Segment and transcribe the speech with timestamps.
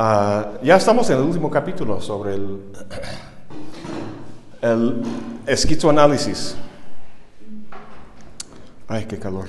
[0.00, 2.60] Ah, ya estamos en el último capítulo sobre el,
[4.62, 5.02] el
[5.44, 6.54] esquizoanálisis.
[8.86, 9.46] Ay, qué calor.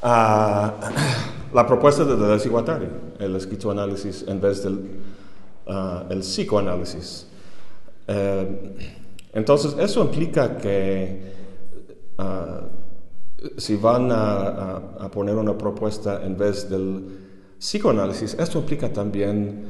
[0.00, 0.72] Ah,
[1.52, 5.00] la propuesta de Deleuze y el esquizoanálisis en vez del
[5.66, 7.26] ah, el psicoanálisis.
[8.06, 8.76] Eh,
[9.32, 11.32] entonces, eso implica que
[13.56, 17.04] si van a, poner una propuesta en vez del
[17.58, 19.66] psicoanálisis, esto implica también,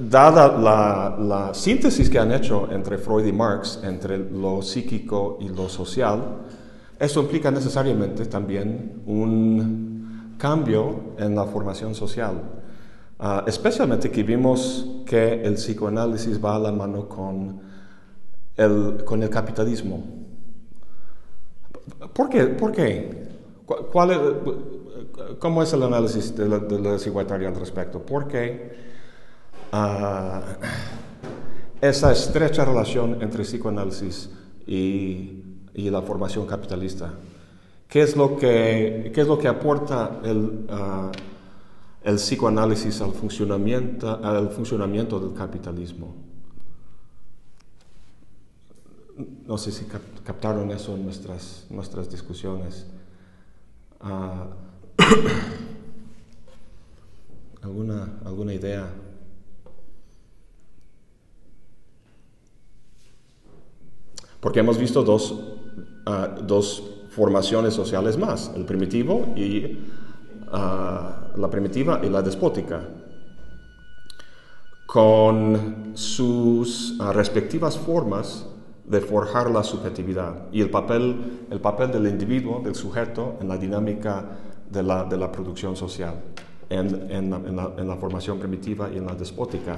[0.00, 5.68] dada la, síntesis que han hecho entre Freud y Marx, entre lo psíquico y lo
[5.68, 6.22] social,
[6.98, 12.42] esto implica necesariamente también un cambio en la formación social.
[13.20, 17.60] Ah, especialmente que vimos que el psicoanálisis va a la mano con
[18.56, 20.27] el, con el capitalismo.
[22.12, 22.44] ¿Por qué?
[22.44, 23.28] ¿Por qué?
[23.66, 24.18] ¿Cuál es,
[25.38, 28.00] ¿Cómo es el análisis de la, de al respecto?
[28.00, 28.72] ¿Por qué
[29.72, 30.42] ah,
[31.80, 34.30] esa estrecha relación entre psicoanálisis
[34.66, 35.42] y,
[35.74, 37.12] y, la formación capitalista?
[37.86, 41.10] ¿Qué es lo que, qué es lo que aporta el, ah,
[42.02, 46.27] el psicoanálisis al funcionamiento, al funcionamiento del capitalismo?
[49.18, 49.84] No sé si
[50.24, 52.86] captaron eso en nuestras, nuestras discusiones.
[54.00, 54.46] Ah,
[57.62, 58.88] ¿alguna, ¿Alguna idea?
[64.40, 65.34] Porque hemos visto dos,
[66.06, 69.78] ah, dos formaciones sociales más, el primitivo y
[70.52, 72.88] ah, la primitiva y la despótica,
[74.86, 78.46] con sus respectivas formas
[78.88, 83.58] de forjar la subjetividad y el papel, el papel del individuo, del sujeto, en la
[83.58, 84.24] dinámica
[84.70, 86.14] de la, de la producción social,
[86.70, 89.76] en, en, la, en, la, formación primitiva y en la despótica.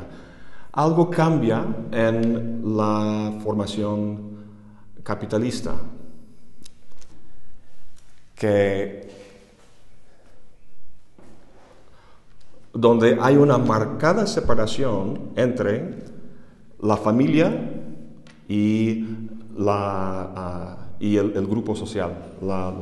[0.73, 4.31] Algo cambia en la formación
[5.03, 5.75] capitalista,
[8.37, 9.11] que
[12.73, 16.05] donde hay una marcada separación entre
[16.81, 17.80] la familia
[18.51, 19.07] y,
[19.57, 22.75] la, ah, y el, grupo social, la,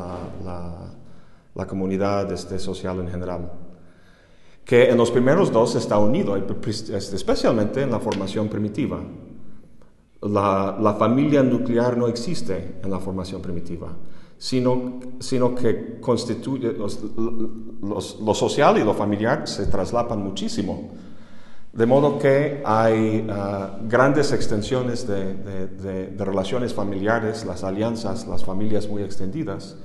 [1.55, 3.53] la, comunidad este, social en general.
[4.65, 8.99] Que en los primeros dos está unido, este, especialmente en la formación primitiva.
[10.23, 13.95] La, familia nuclear no existe en la formación primitiva,
[14.39, 20.93] sino, sino que constituye, lo social y lo familiar se traslapan muchísimo
[21.73, 29.03] de modo que hay ah, grandes extensiones de, relaciones familiares, las alianzas, las familias muy
[29.03, 29.77] extendidas,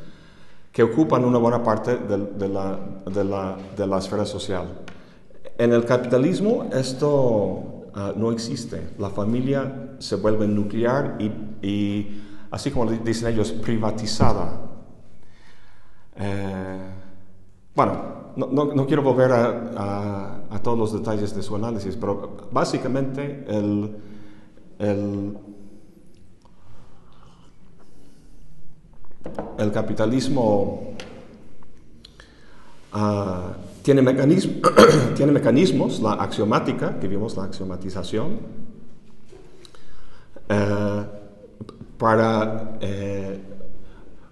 [0.72, 4.68] que ocupan una buena parte de, la, esfera social.
[5.58, 8.90] En el capitalismo esto ah, no existe.
[8.98, 11.18] La familia se vuelve nuclear
[11.62, 14.62] y, así como dicen ellos, privatizada.
[16.16, 16.80] Eh,
[17.76, 23.98] bueno, no, quiero volver a, todos los detalles de su análisis, pero básicamente el,
[29.58, 30.94] el, capitalismo
[32.94, 34.02] ah, tiene,
[35.16, 38.40] tiene mecanismos, la axiomática, que vimos la axiomatización,
[40.50, 41.04] eh,
[41.98, 43.40] para, eh,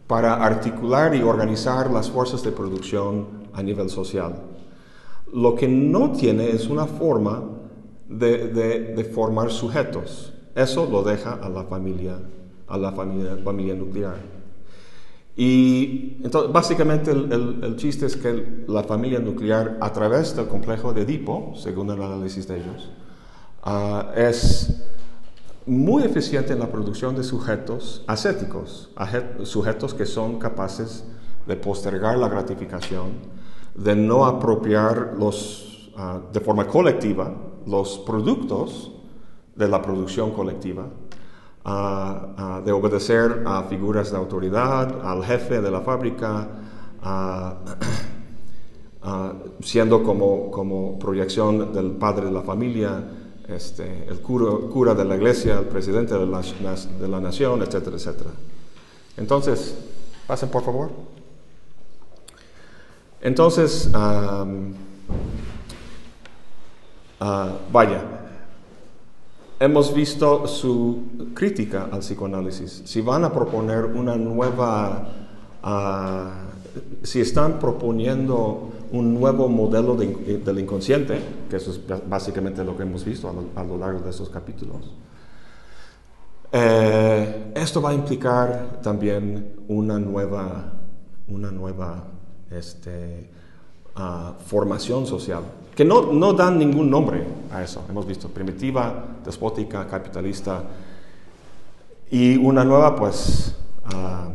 [0.08, 4.36] para articular y organizar las fuerzas de producción a nivel social.
[5.34, 7.44] Lo que no tiene es una forma
[8.10, 10.34] de, formar sujetos.
[10.56, 12.20] Eso lo deja a la familia,
[12.68, 14.18] a la familia, familia nuclear.
[15.36, 21.04] Y entonces, básicamente el, chiste es que la familia nuclear, a través del complejo de
[21.04, 22.90] Edipo, según el análisis de ellos,
[23.64, 24.84] ah, es
[25.66, 28.90] muy eficiente en la producción de sujetos ascéticos,
[29.44, 31.06] sujetos que son capaces
[31.48, 33.12] de postergar la gratificación,
[33.76, 37.34] de no apropiar los, ah, de forma colectiva
[37.66, 38.92] los productos
[39.56, 40.88] de la producción colectiva,
[41.66, 46.48] ah, ah, de obedecer a figuras de autoridad, al jefe de la fábrica,
[49.62, 53.04] siendo como, como, proyección del padre de la familia,
[53.48, 57.96] este, el cura, cura, de la iglesia, el presidente de la, de la nación, etcétera,
[57.96, 58.30] etcétera.
[59.18, 59.78] Entonces,
[60.28, 60.92] pasen por favor.
[63.22, 64.46] Entonces, ah,
[67.72, 68.02] vaya,
[69.60, 71.04] hemos visto su
[71.36, 72.82] crítica al psicoanálisis.
[72.86, 75.08] Si van a proponer una nueva,
[75.62, 76.32] ah,
[77.04, 81.80] si están proponiendo un nuevo modelo del inconsciente, que eso es
[82.10, 84.96] básicamente lo que hemos visto a lo, largo de estos capítulos,
[86.52, 90.74] eh, esto va a implicar también una nueva,
[91.28, 92.04] una nueva
[92.52, 93.30] este,
[93.96, 95.44] ah, formación social,
[95.76, 97.84] que no, no dan ningún nombre a eso.
[97.90, 100.64] Hemos visto primitiva, despótica, capitalista,
[102.12, 103.56] y una nueva, pues,
[103.86, 104.32] uh,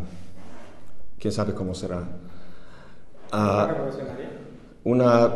[1.18, 2.04] quién sabe cómo será.
[3.32, 3.68] Uh,
[4.84, 5.30] una,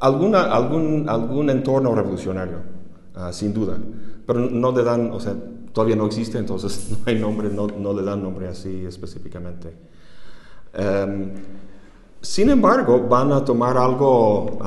[0.00, 2.58] alguna, algún, algún entorno revolucionario,
[3.16, 3.78] uh, sin duda.
[4.26, 5.34] Pero no le dan, o sea,
[5.72, 9.74] todavía no existe, entonces no hay nombre, no, no le dan nombre así específicamente.
[10.76, 11.30] Um,
[12.24, 14.58] sin embargo, van a tomar algo,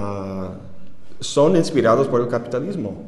[1.19, 3.03] son inspirados por el capitalismo.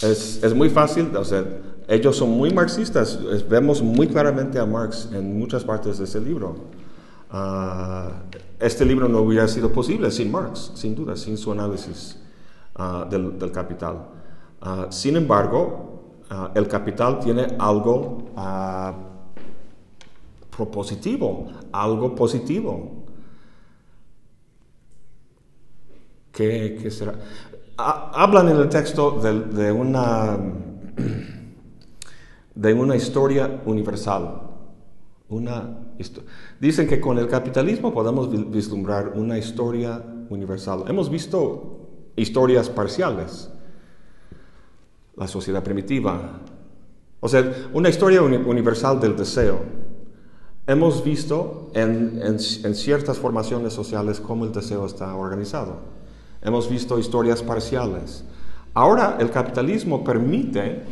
[0.00, 1.44] Es, es, muy fácil, o sea,
[1.88, 3.18] ellos son muy marxistas,
[3.48, 6.54] vemos muy claramente a Marx en muchas partes de ese libro.
[7.32, 8.10] Uh,
[8.60, 12.16] este libro no hubiera sido posible sin Marx, sin duda, sin su análisis
[12.78, 14.06] uh, del, del, capital.
[14.90, 16.20] Sin embargo,
[16.54, 18.32] el capital tiene algo
[20.58, 23.04] propositivo, algo positivo.
[26.32, 27.14] ¿Qué, será?
[27.76, 30.36] hablan en el texto de, una,
[32.56, 34.42] de una historia universal.
[35.28, 35.78] Una,
[36.58, 40.84] dicen que con el capitalismo podemos vislumbrar una historia universal.
[40.88, 43.48] Hemos visto historias parciales.
[45.14, 46.40] La sociedad primitiva.
[47.20, 49.87] O sea, una historia universal del deseo.
[50.68, 55.76] Hemos visto en, en ciertas formaciones sociales cómo el deseo está organizado.
[56.42, 58.22] Hemos visto historias parciales.
[58.74, 60.82] Ahora el capitalismo permite,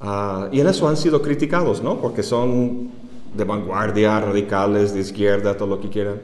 [0.00, 2.00] ah, y en eso han sido criticados, ¿no?
[2.00, 2.90] Porque son
[3.36, 6.20] de vanguardia, radicales, de izquierda, todo lo que quieran.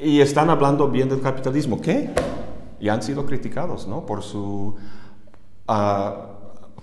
[0.00, 1.80] Y están hablando bien del capitalismo.
[1.80, 2.10] ¿Qué?
[2.80, 4.04] Y han sido criticados, ¿no?
[4.06, 4.74] Por su...
[5.68, 6.28] Ah,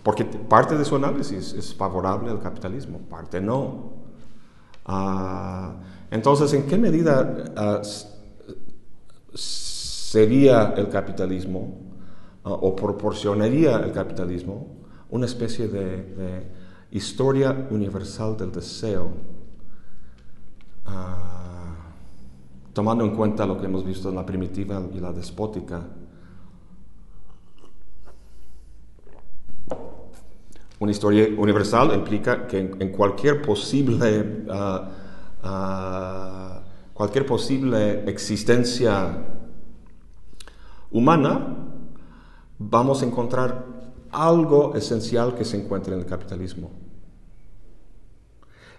[0.03, 4.08] porque parte de su análisis es favorable al capitalismo, parte no.
[4.91, 5.75] Ah,
[6.09, 7.43] entonces, ¿en qué medida
[9.35, 11.77] sería el capitalismo
[12.43, 14.79] ah, o proporcionaría el capitalismo
[15.11, 16.57] una especie de,
[16.91, 19.11] historia universal del deseo,
[20.87, 21.75] ah,
[22.73, 25.83] tomando en cuenta lo que hemos visto en la primitiva y la despótica.
[30.79, 34.89] Una historia universal implica que en, cualquier posible, ah,
[36.93, 39.25] cualquier posible existencia
[40.91, 41.57] humana,
[42.57, 43.65] vamos a encontrar
[44.11, 46.71] algo esencial que se encuentra en el capitalismo.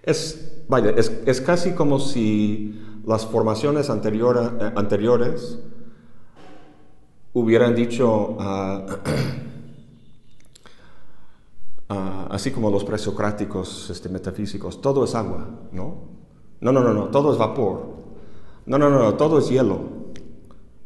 [0.02, 3.92] Es, vaya, es, casi como si las formaciones eh,
[4.74, 5.58] anteriores
[7.32, 8.86] hubieran dicho, ah,
[11.90, 16.08] ah, así como los presocráticos este, metafísicos, todo es agua, ¿no?
[16.60, 18.00] No, no, no, no, todo es vapor.
[18.66, 19.80] No, no, no, no todo es hielo.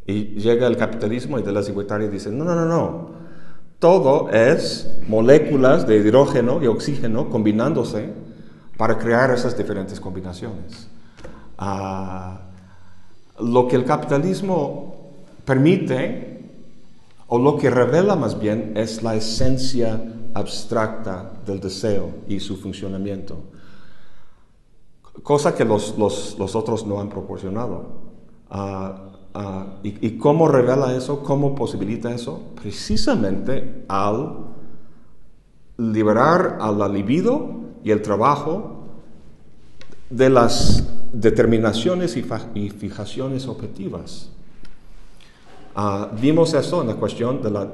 [0.06, 3.08] Y llega el capitalismo y de las igualitarias dicen, no, no, no, no,
[3.78, 8.12] todo es moléculas de hidrógeno y oxígeno combinándose
[8.76, 10.88] para crear esas diferentes combinaciones.
[11.58, 12.40] Ah,
[13.40, 15.12] lo que el capitalismo
[15.44, 16.50] permite,
[17.26, 20.02] o lo que revela más bien, es la esencia
[20.34, 23.36] abstracta del deseo y su funcionamiento,
[25.22, 25.94] cosa que los,
[26.54, 28.04] otros no han proporcionado.
[28.50, 31.24] Ah, Ah, y, cómo revela eso?
[31.24, 32.40] ¿Cómo posibilita eso?
[32.54, 34.46] Precisamente al
[35.76, 37.50] liberar a la libido
[37.82, 38.84] y el trabajo
[40.08, 44.30] de las determinaciones y, fijaciones objetivas.
[45.74, 47.72] Ah, vimos eso en la cuestión de la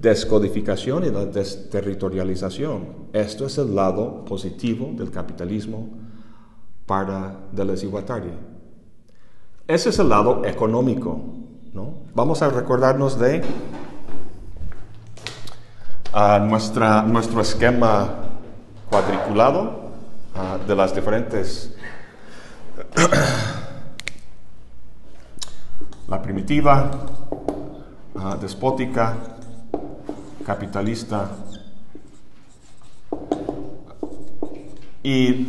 [0.00, 3.08] descodificación y la desterritorialización.
[3.12, 5.88] Esto es el lado positivo del capitalismo
[6.84, 8.32] para y Guattari.
[9.66, 11.20] Ese es el lado económico.
[11.72, 11.94] ¿no?
[12.14, 13.42] Vamos a recordarnos de
[16.42, 18.22] nuestra, nuestro esquema
[18.90, 19.90] cuadriculado
[20.66, 21.72] de las diferentes...
[26.08, 26.90] la primitiva,
[28.40, 29.35] despótica,
[30.46, 31.28] capitalista,
[35.02, 35.46] y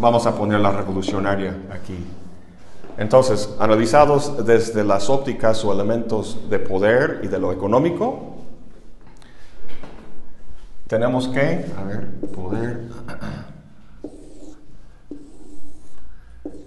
[0.00, 1.98] vamos a poner la revolucionaria aquí.
[2.96, 8.36] Entonces, analizados desde las ópticas o elementos de poder y de lo económico,
[10.86, 12.88] tenemos que, a ver, poder,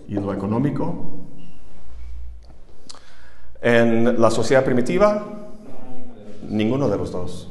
[0.07, 1.07] y lo económico.
[3.61, 5.25] En la sociedad primitiva,
[6.47, 7.47] ninguno de los dos.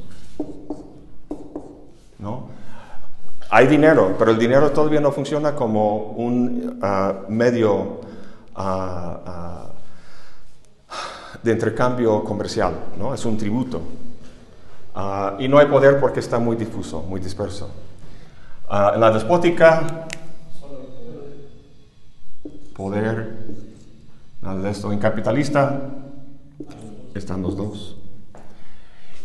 [2.18, 2.48] ¿No?
[3.52, 8.00] Hay dinero, pero el dinero todavía no funciona como un ah, medio
[8.54, 9.70] ah, ah,
[11.42, 13.12] de intercambio comercial, ¿no?
[13.12, 13.82] Es un tributo.
[15.40, 17.70] y no hay poder porque está muy difuso, muy disperso.
[18.70, 20.06] en la despótica,
[22.76, 23.46] poder,
[24.42, 24.92] nada de esto.
[24.92, 25.90] En capitalista,
[27.14, 27.96] están los dos.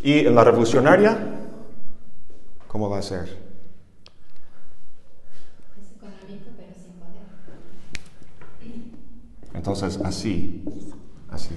[0.01, 1.15] Y en la revolucionaria,
[2.67, 3.44] ¿cómo va a ser?
[9.55, 10.63] Entonces, así,
[11.29, 11.55] así.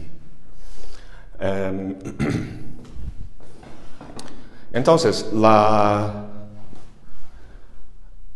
[1.40, 1.96] Em,
[4.72, 6.26] entonces, la,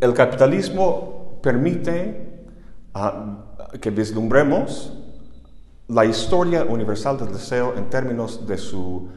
[0.00, 2.46] el capitalismo permite
[3.80, 4.92] que vislumbremos
[5.88, 9.08] la historia universal del deseo en términos de su,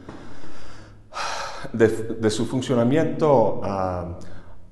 [1.72, 4.18] de, su funcionamiento ah,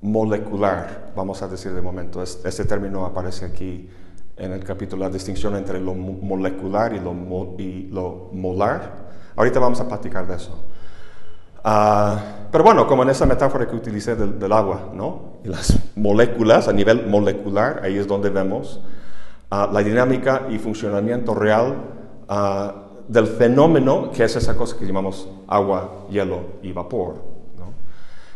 [0.01, 2.23] molecular, vamos a decir de momento.
[2.23, 3.89] Este término aparece aquí
[4.37, 9.05] en el capítulo, la distinción entre lo molecular y lo, y lo molar.
[9.35, 10.65] Ahorita vamos a platicar de eso.
[11.63, 15.39] Ah, pero bueno, como en esa metáfora que utilicé del, agua, ¿no?
[15.43, 18.81] Y las moléculas a nivel molecular, ahí es donde vemos
[19.49, 21.75] ah, la dinámica y funcionamiento real
[22.29, 27.15] ah, del fenómeno que es esa cosa que llamamos agua, hielo y vapor.
[27.57, 27.73] ¿no?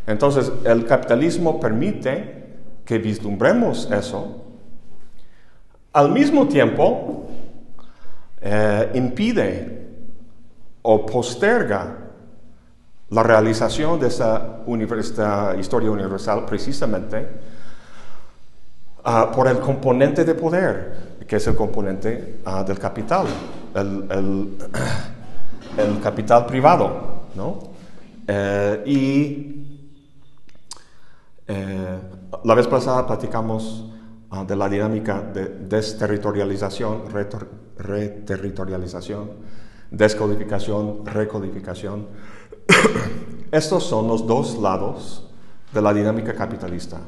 [0.07, 2.47] Entonces, el capitalismo permite
[2.85, 4.48] que vislumbremos eso
[5.93, 7.27] al mismo tiempo,
[8.41, 9.87] eh, impide
[10.81, 11.97] o posterga
[13.09, 14.61] la realización de esa
[15.59, 17.27] historia universal precisamente
[19.03, 23.25] ah, por el componente de poder, que es el componente ah, del capital,
[23.75, 24.57] el,
[26.03, 27.23] capital privado.
[27.35, 27.59] ¿no?
[28.27, 29.59] Eh, y
[31.47, 31.99] eh,
[32.43, 33.91] la vez pasada platicamos
[34.31, 37.05] Ah, de la dinámica de desterritorialización,
[37.77, 39.31] reterritorialización,
[39.89, 42.07] descodificación, recodificación.
[43.51, 45.27] Estos son los dos lados
[45.73, 46.99] de la dinámica capitalista.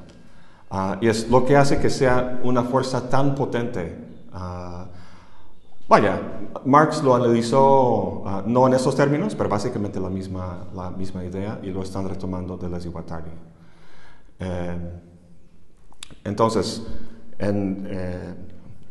[0.72, 3.96] Ah, y es lo que hace que sea una fuerza tan potente.
[4.34, 4.88] Ah,
[5.88, 6.20] vaya,
[6.66, 11.70] Marx lo analizó no en esos términos, pero básicamente la misma, la misma idea y
[11.70, 12.88] lo están retomando de Les
[14.44, 14.76] eh,
[16.24, 16.84] entonces,
[17.44, 18.36] eh,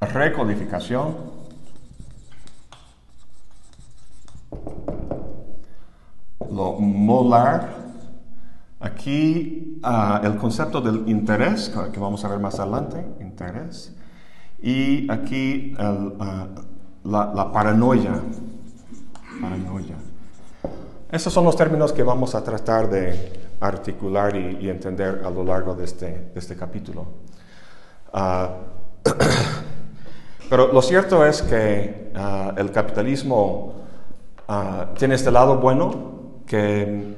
[0.01, 1.15] Recodificación.
[6.51, 7.85] Lo molar.
[8.79, 13.95] Aquí uh, el concepto del interés, que vamos a ver más adelante, interés.
[14.61, 16.47] Y aquí la,
[17.03, 18.21] la paranoia.
[19.41, 20.04] Paranoia.
[21.15, 23.31] Esos son los términos que vamos a tratar de
[23.61, 27.05] articular y, entender a lo largo de este, este capítulo.
[28.11, 28.57] Ah,
[30.49, 33.75] pero lo cierto es que ah, el capitalismo
[34.49, 37.15] ah, tiene este lado bueno que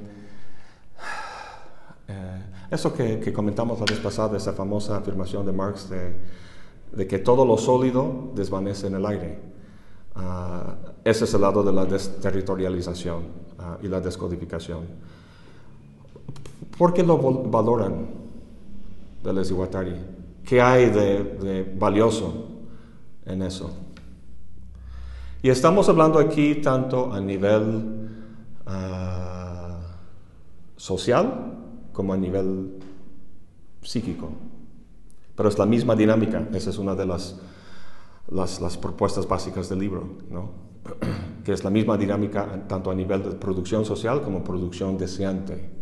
[2.08, 6.16] eh, eso que, comentamos la vez pasada, esa famosa afirmación de Marx de,
[6.92, 9.57] de que todo lo sólido desvanece en el aire.
[11.04, 13.48] Ese es el lado de la desterritorialización.
[13.60, 14.86] Ah, y la descodificación.
[16.78, 18.08] ¿Por qué lo valoran
[19.24, 19.54] de Les
[20.46, 22.46] ¿Qué hay de, valioso
[23.26, 23.72] en eso?
[25.42, 28.10] Y estamos hablando aquí tanto a nivel,
[28.68, 29.82] uh,
[30.76, 31.58] social
[31.94, 32.80] como a nivel
[33.82, 34.30] psíquico.
[35.36, 37.40] Pero es la misma dinámica, esa es una de las,
[38.30, 40.52] las, propuestas básicas del libro, ¿no?
[41.44, 45.78] que es la misma dinámica tanto a nivel de producción social como producción deseante.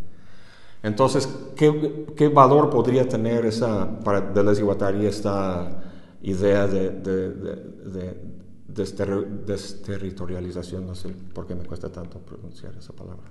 [0.84, 5.82] Entonces, ¿qué, valor podría tener esa, para Deleuze y esta
[6.22, 8.22] idea de, de, de,
[8.68, 10.86] desterritorialización?
[10.86, 13.26] No sé por qué me cuesta tanto pronunciar esa palabra.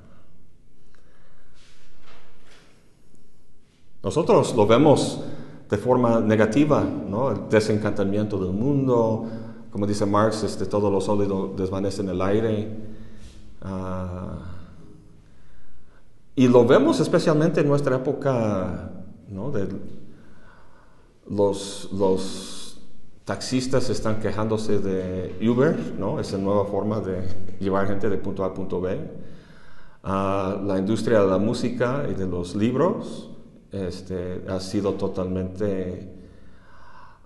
[4.03, 5.21] Nosotros lo vemos
[5.69, 7.31] de forma negativa, ¿no?
[7.31, 9.27] el desencantamiento del mundo,
[9.71, 12.77] como dice Marx, este, todo lo sólido desvanece en el aire.
[13.63, 14.39] Ah,
[16.37, 18.91] y lo vemos especialmente en nuestra época,
[19.29, 19.51] ¿no?
[19.51, 19.69] de
[21.29, 22.81] los, los
[23.25, 26.21] taxistas están quejándose de Uber, ¿no?
[26.21, 27.27] esa nueva forma de
[27.59, 29.01] llevar gente de punto A a punto B.
[30.03, 33.34] Ah, la industria de la música y de los libros
[33.75, 36.09] este, ha sido totalmente,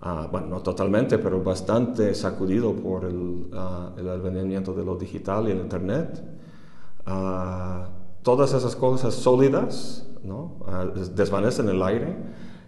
[0.01, 5.47] ah, bueno, no totalmente, pero bastante sacudido por el, uh, el advenimiento de lo digital
[5.47, 6.23] y el Internet.
[7.05, 7.89] Ah,
[8.23, 10.57] todas esas cosas sólidas ¿no?
[11.15, 12.15] desvanecen en el aire,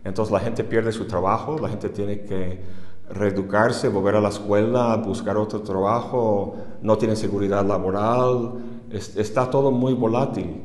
[0.03, 2.61] entonces la gente pierde su trabajo, la gente tiene que
[3.09, 8.53] reeducarse, volver a la escuela, buscar otro trabajo, no tiene seguridad laboral,
[8.91, 10.63] está todo muy volátil.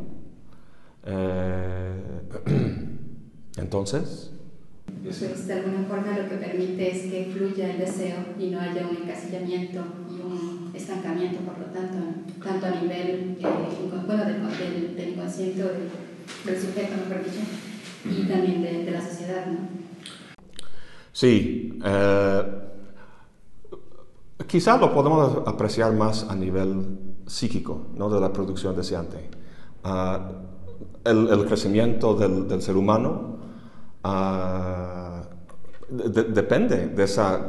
[1.05, 2.03] Eh,
[3.57, 4.33] Entonces...
[5.03, 8.87] Pues de alguna forma lo que permite es que fluya el deseo y no haya
[8.87, 11.97] un encasillamiento y un estancamiento, por lo tanto,
[12.43, 13.47] tanto a nivel eh,
[14.07, 17.41] bueno, del, del, inconsciente del, sujeto, mejor dicho,
[18.05, 19.47] y también de, la sociedad.
[19.47, 19.59] ¿no?
[21.13, 22.43] Sí, eh,
[24.47, 28.11] quizá lo podemos apreciar más a nivel psíquico, ¿no?
[28.11, 29.31] de la producción deseante.
[29.85, 30.47] Uh,
[31.05, 33.37] el, el, crecimiento del, del ser humano
[34.09, 35.23] Ah,
[35.89, 37.41] depende de esa,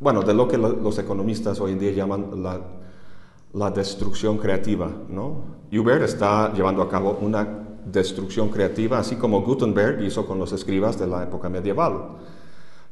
[0.00, 5.44] bueno, de lo que los economistas hoy en día llaman la, destrucción creativa, ¿no?
[5.70, 7.46] Uber está llevando a cabo una
[7.84, 12.16] destrucción creativa, así como Gutenberg hizo con los escribas de la época medieval.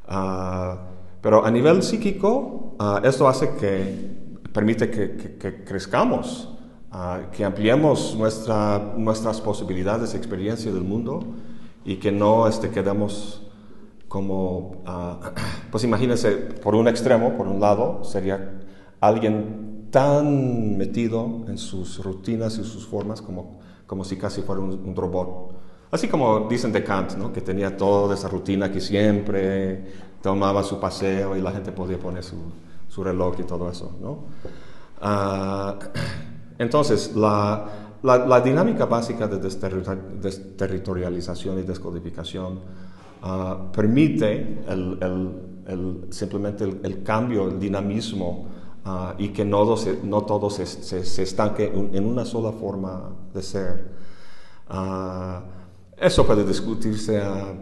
[0.07, 0.77] Ah,
[1.19, 6.49] pero a nivel psíquico, ah, esto hace que permite que, que, crezcamos,
[7.31, 11.23] que ampliemos nuestra, nuestras posibilidades, experiencia del mundo
[11.85, 13.41] y que no este, quedemos
[14.07, 15.31] como, uh,
[15.71, 18.61] pues imagínense, por un extremo, por un lado, sería
[18.99, 24.95] alguien tan metido en sus rutinas y sus formas como, como si casi fuera un,
[24.95, 25.55] robot.
[25.91, 27.31] Así como dicen de Kant, ¿no?
[27.31, 29.85] que tenía toda esa rutina que siempre
[30.21, 32.37] tomaba su paseo y la gente podía poner su,
[32.89, 33.95] su reloj y todo eso.
[34.01, 34.23] ¿no?
[35.01, 35.77] Uh,
[36.57, 42.59] entonces, la, la, dinámica básica de desterritorialización y descodificación
[43.21, 48.47] ah, permite el, simplemente el, cambio, el dinamismo
[48.83, 53.93] ah, y que no, no todo se, se, estanque en una sola forma de ser.
[54.69, 55.41] Ah,
[55.97, 57.53] eso puede discutirse a,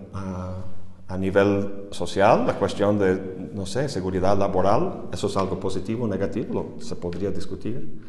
[1.20, 6.76] nivel social, la cuestión de, no sé, seguridad laboral, eso es algo positivo o negativo,
[6.80, 8.02] se podría discutir.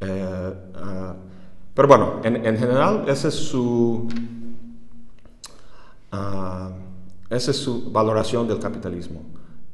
[0.00, 0.54] Eh,
[1.76, 4.08] pero bueno, en, general esa es su,
[6.10, 6.70] uh,
[7.28, 9.20] esa es su valoración del capitalismo.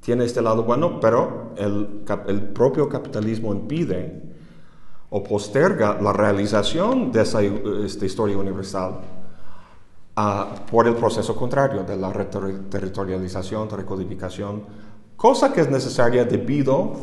[0.01, 4.21] Tiene este lado bueno, pero el, el propio capitalismo impide
[5.11, 8.99] o posterga la realización de esa esta historia universal
[10.17, 12.11] uh, por el proceso contrario de la
[12.69, 14.65] territorialización, recodificación,
[15.17, 16.95] cosa que es necesaria debido...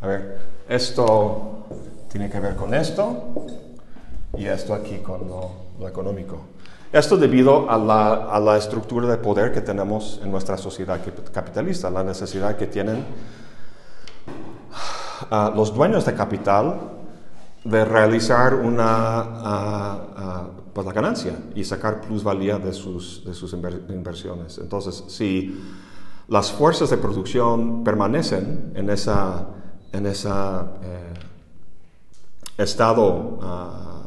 [0.00, 1.57] A ver, esto
[2.10, 3.34] tiene que ver con esto
[4.36, 6.40] y esto aquí con lo, económico.
[6.92, 11.00] Esto debido a la, a la, estructura de poder que tenemos en nuestra sociedad
[11.32, 13.04] capitalista, la necesidad que tienen
[15.30, 16.80] uh, los dueños de capital
[17.64, 24.58] de realizar una, uh, pues la ganancia y sacar plusvalía de sus, de sus inversiones.
[24.58, 25.60] Entonces, si
[26.28, 29.46] las fuerzas de producción permanecen en esa,
[29.92, 31.14] en esa eh,
[32.58, 34.04] estado, ah,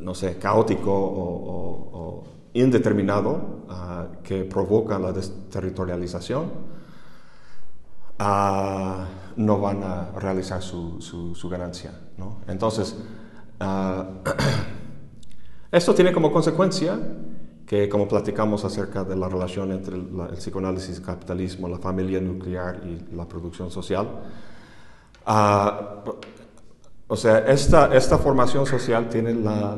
[0.00, 6.50] no sé, caótico o, indeterminado ah, que provoca la desterritorialización,
[8.18, 9.06] ah,
[9.36, 11.98] no van a realizar su, su, ganancia.
[12.16, 12.38] ¿no?
[12.46, 12.96] Entonces,
[15.72, 16.98] esto tiene como consecuencia
[17.66, 20.06] que como platicamos acerca de la relación entre el,
[20.38, 24.08] psicoanálisis, capitalismo, la familia nuclear y la producción social,
[27.10, 29.76] o sea, esta, esta formación social tiene la,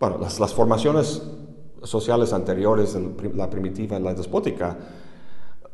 [0.00, 1.22] bueno, las, las, formaciones
[1.84, 2.98] sociales anteriores,
[3.34, 4.76] la primitiva y la despótica,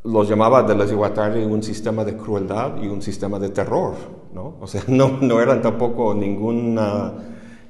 [0.04, 3.94] los llamaba de les un sistema de crueldad y un sistema de terror,
[4.34, 4.56] ¿no?
[4.60, 7.14] O sea, no, no eran tampoco ninguna,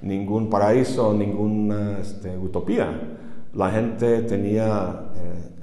[0.02, 3.16] ningún paraíso, ninguna este, utopía.
[3.54, 5.12] La gente tenía...
[5.14, 5.53] Eh,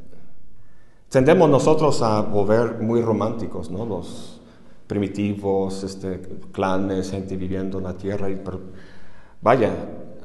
[1.12, 3.86] tendemos nosotros a volver muy románticos, ¿no?
[3.86, 4.39] Los
[4.88, 6.21] primitivos, este,
[6.52, 8.30] clanes, gente viviendo en la tierra.
[8.30, 8.41] Y,
[9.41, 9.71] vaya,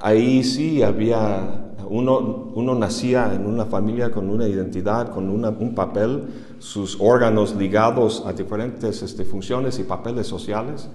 [0.01, 6.25] ahí sí había, uno, uno nacía en una familia con una identidad, con un papel,
[6.61, 10.89] sus órganos ligados a diferentes este, funciones y papeles sociales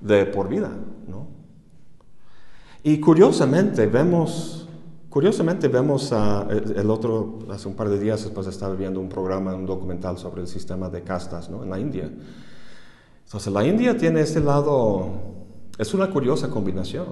[0.00, 0.70] de por vida.
[1.06, 1.26] ¿no?
[2.82, 4.63] Y curiosamente vemos,
[5.14, 9.64] curiosamente vemos el otro, hace un par de días después estaba viendo un programa, un
[9.64, 11.62] documental sobre el sistema de castas ¿no?
[11.62, 12.10] en la India.
[13.24, 15.06] Entonces la India tiene este lado
[15.78, 17.06] es una curiosa combinación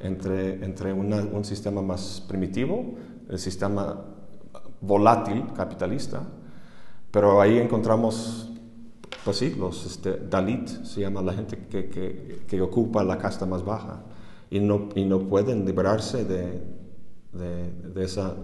[0.00, 2.94] entre, entre un sistema más primitivo,
[3.28, 4.04] el sistema
[4.80, 6.22] volátil capitalista,
[7.10, 8.52] pero ahí encontramos,
[9.24, 13.64] pues sí, los este, Dalit, se llama la gente que, que, ocupa la casta más
[13.64, 14.04] baja
[14.48, 16.77] y no, y no pueden liberarse de,
[17.32, 18.34] de, esa,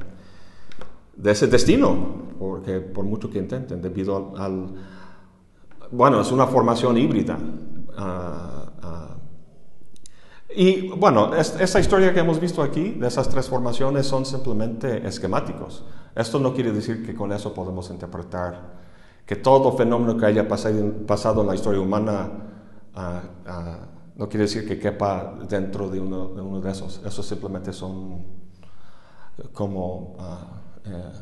[1.16, 1.96] de ese destino,
[2.38, 4.74] porque por mucho que intenten, debido al,
[5.90, 7.38] bueno, es una formación híbrida.
[7.96, 8.64] Uh,
[10.56, 15.84] y bueno, esa historia que hemos visto aquí, de esas tres formaciones, son simplemente esquemáticos.
[16.14, 18.84] Esto no quiere decir que con eso podemos interpretar
[19.26, 22.30] que todo fenómeno que haya pasado, en la historia humana
[22.94, 23.78] ah, ah,
[24.16, 27.00] no quiere decir que quepa dentro de uno, de uno de esos.
[27.04, 28.43] Esos simplemente son
[29.52, 30.16] como
[30.84, 31.12] eh,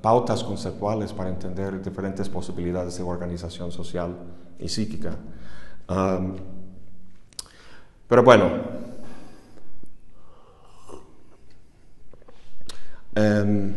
[0.00, 4.16] pautas conceptuales para entender diferentes posibilidades de organización social
[4.58, 5.16] y psíquica.
[8.10, 8.50] Pero bueno,
[13.14, 13.74] em,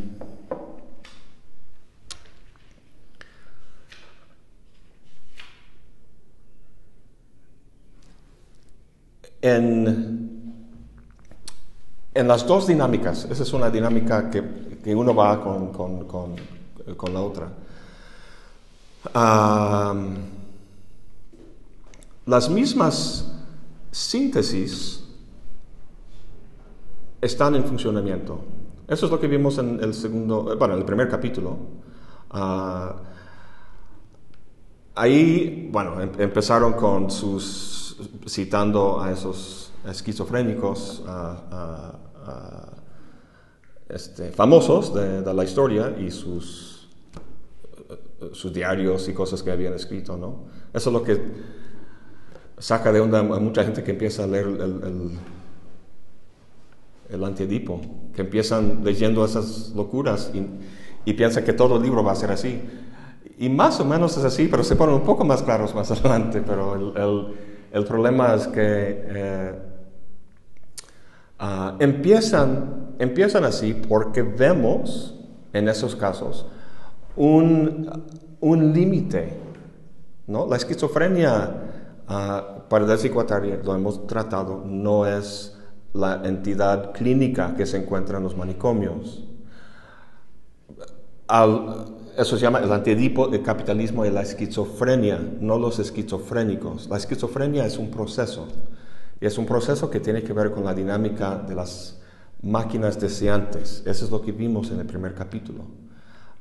[9.42, 10.23] en,
[12.14, 17.14] en, las dos dinámicas, esa es una dinámica que, que uno va con, con, con,
[17.14, 17.50] la otra.
[22.26, 23.32] las mismas
[23.92, 25.04] síntesis
[27.22, 28.42] están en funcionamiento.
[28.88, 31.58] Eso es lo que vimos en el segundo, eh, bueno, en el primer capítulo.
[32.32, 32.96] Ah,
[34.96, 37.98] ahí, bueno, em, empezaron con sus,
[38.28, 41.04] citando a esos esquizofrénicos
[43.90, 46.88] este, famosos de, la historia y sus,
[48.32, 50.46] sus diarios y cosas que habían escrito, ¿no?
[50.74, 51.22] Eso es lo que
[52.58, 55.20] saca de onda a mucha gente que empieza a leer el,
[57.10, 57.82] el, antiedipo,
[58.16, 60.46] que empiezan leyendo esas locuras y,
[61.06, 62.62] y piensan que todo el libro va a ser así.
[63.38, 66.42] Y más o menos es así, pero se ponen un poco más claros más adelante.
[66.46, 67.36] Pero el,
[67.74, 69.54] el problema es que eh,
[71.44, 75.16] ah, empiezan, empiezan así porque vemos
[75.54, 76.48] en esos casos
[77.16, 77.90] un,
[78.40, 79.38] un límite.
[80.28, 80.48] ¿no?
[80.48, 81.74] La esquizofrenia
[82.08, 85.58] Uh, para la psicoterapia, lo hemos tratado, no es
[85.94, 89.24] la entidad clínica que se encuentra en los manicomios.
[92.18, 96.90] eso se llama el antidipo del capitalismo y la esquizofrenia, no los esquizofrénicos.
[96.90, 98.48] La esquizofrenia es un proceso,
[99.26, 102.00] es un proceso que tiene que ver con la dinámica de las
[102.42, 103.84] máquinas deseantes.
[103.86, 105.64] Eso es lo que vimos en el primer capítulo.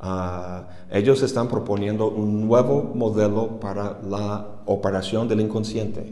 [0.00, 6.10] Ah, ellos están proponiendo un nuevo modelo para la operación del inconsciente.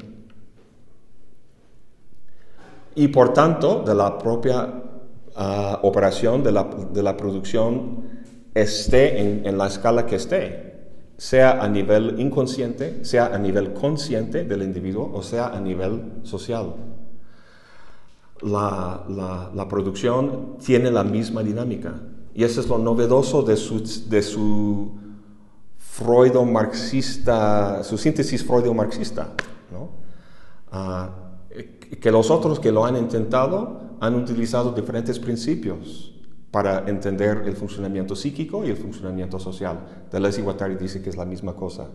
[2.94, 4.72] Y por tanto, de la propia
[5.34, 8.04] ah, operación de la, producción
[8.54, 10.69] esté en la escala que esté,
[11.20, 16.74] sea a nivel inconsciente, sea a nivel consciente del individuo o sea a nivel social.
[18.40, 19.04] La,
[19.54, 21.92] la, producción tiene la misma dinámica.
[22.34, 24.92] Y eso es lo novedoso de su, de su
[25.76, 29.34] freudo-marxista, su síntesis freudo-marxista,
[29.70, 29.90] ¿no?
[30.72, 31.10] Ah,
[32.00, 36.09] que los otros que lo han intentado han utilizado diferentes principios
[36.50, 39.78] para entender el funcionamiento psíquico y el funcionamiento social.
[40.10, 41.86] Deleuze y Guattari dice que es la misma cosa.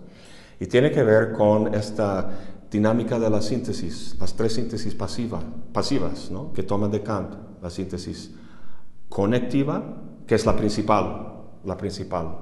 [0.59, 2.29] Y tiene que ver con esta
[2.71, 5.41] dinámica de la síntesis, las tres síntesis pasiva,
[5.73, 6.53] pasivas ¿no?
[6.53, 8.33] que toman de Kant, la síntesis
[9.09, 9.83] conectiva,
[10.25, 11.33] que es la principal,
[11.65, 12.37] la principal.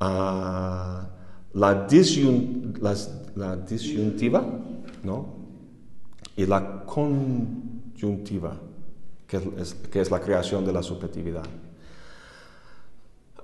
[0.00, 1.06] Ah,
[1.54, 2.78] la, disyun-
[3.36, 4.44] la disyuntiva,
[5.04, 5.26] ¿no?
[6.36, 8.56] Y la conjuntiva,
[9.26, 11.46] que es, la creación de la subjetividad.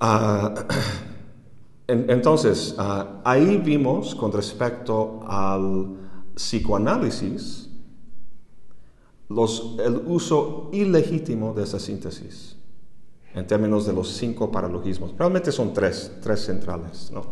[0.00, 0.54] Ah,
[1.86, 5.96] en- entonces, ah, ahí vimos con respecto al
[6.34, 7.68] psicoanálisis
[9.84, 12.56] el uso ilegítimo de esa síntesis
[13.34, 15.14] en términos de los cinco paralogismos.
[15.16, 17.10] Realmente son tres, tres centrales.
[17.12, 17.22] ¿no?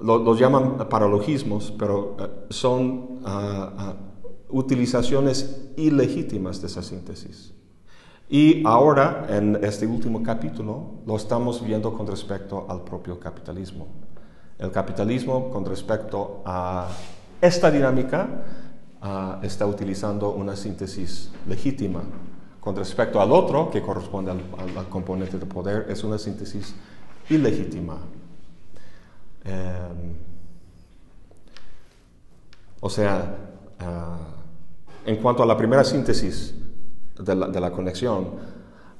[0.00, 3.94] Lo- Los llaman paralogismos, pero eh, son ah,
[4.48, 7.52] utilizaciones ilegítimas de esa síntesis.
[8.28, 13.86] Y ahora, en este último capítulo, lo estamos viendo con respecto al propio capitalismo.
[14.58, 16.88] El capitalismo con respecto a
[17.40, 18.44] esta dinámica
[19.02, 22.02] ah, está utilizando una síntesis legítima.
[22.60, 26.74] Con respecto al otro, que corresponde al, al- al componente de poder, es una síntesis
[27.28, 27.98] ilegítima.
[29.44, 30.14] Em,
[32.80, 33.36] o sea,
[33.84, 34.18] ah,
[35.04, 36.54] en cuanto a la primera síntesis
[37.18, 38.30] de la, la conexión,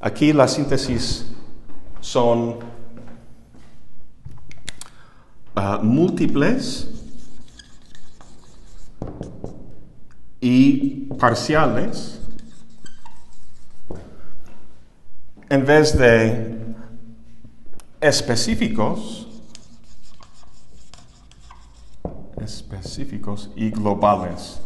[0.00, 1.26] aquí las síntesis
[2.00, 2.58] son
[5.56, 6.90] ah, múltiples
[10.40, 12.20] y parciales
[15.48, 16.74] en vez de
[18.00, 19.24] específicos
[22.44, 24.60] específicos y globales.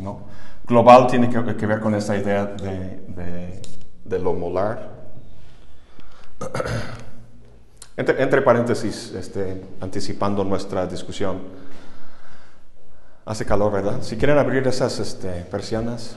[0.00, 0.20] ¿No?
[0.66, 5.00] Global tiene que, ver con esta idea de, lo molar.
[7.96, 11.40] Entre, paréntesis, este, anticipando nuestra discusión.
[13.26, 13.98] Hace calor, ¿verdad?
[14.00, 16.16] Si quieren abrir esas este, persianas.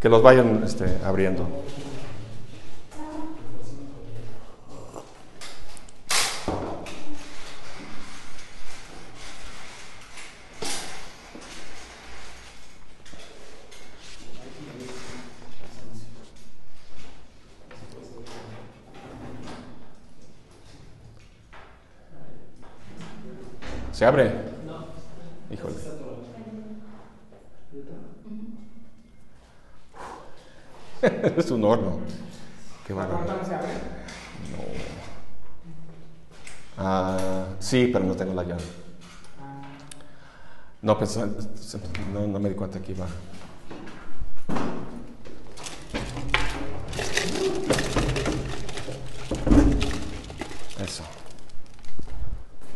[0.00, 1.46] Que los vayan este, abriendo.
[24.04, 24.34] ¿Se abre?
[24.66, 24.84] No.
[25.50, 25.76] Híjole.
[31.38, 32.00] es un horno.
[32.86, 33.24] Qué bárbaro.
[33.24, 33.34] No.
[36.76, 38.62] Ah, sí, pero no tengo la llave.
[40.82, 41.26] No, pensé-
[42.12, 43.06] no, no me di cuenta que iba.
[50.78, 51.04] Eso.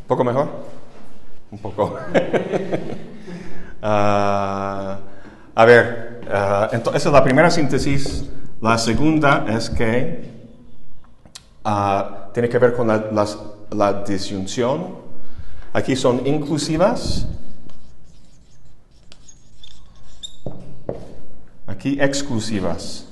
[0.01, 0.78] ¿Un poco mejor?
[1.51, 1.97] Un poco.
[3.81, 4.99] Ah,
[5.55, 8.25] a ver, ah, ento- esa es la primera síntesis.
[8.61, 10.49] La segunda es que
[11.65, 13.05] ah, tiene que ver con la,
[13.71, 14.97] la disyunción.
[15.73, 17.29] Aquí son inclusivas.
[21.69, 23.07] Aquí exclusivas.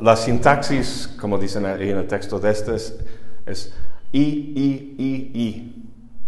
[0.00, 2.98] La sintaxis, como dicen ahí en el texto de este, es,
[3.46, 3.72] es
[4.12, 5.76] y, y, y, y.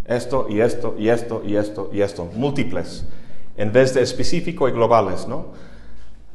[0.04, 2.28] Esto y esto y esto y esto y esto.
[2.34, 3.06] Múltiples.
[3.56, 5.46] En vez de específico y globales, ¿no?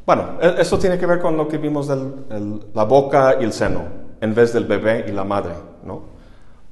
[0.06, 1.96] Bueno, e- eso tiene que ver con lo que vimos de
[2.74, 3.84] la boca y el seno,
[4.22, 6.04] en vez del bebé y la madre, ¿no?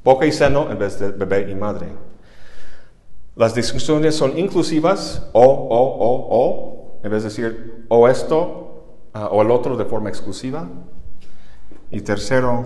[0.04, 1.88] Boca y seno en vez de bebé y madre.
[3.36, 8.65] Las discusiones son inclusivas, o, o, o, o, en vez de decir o esto
[9.16, 10.68] ah, o el otro de forma exclusiva.
[11.90, 12.66] Y tercero,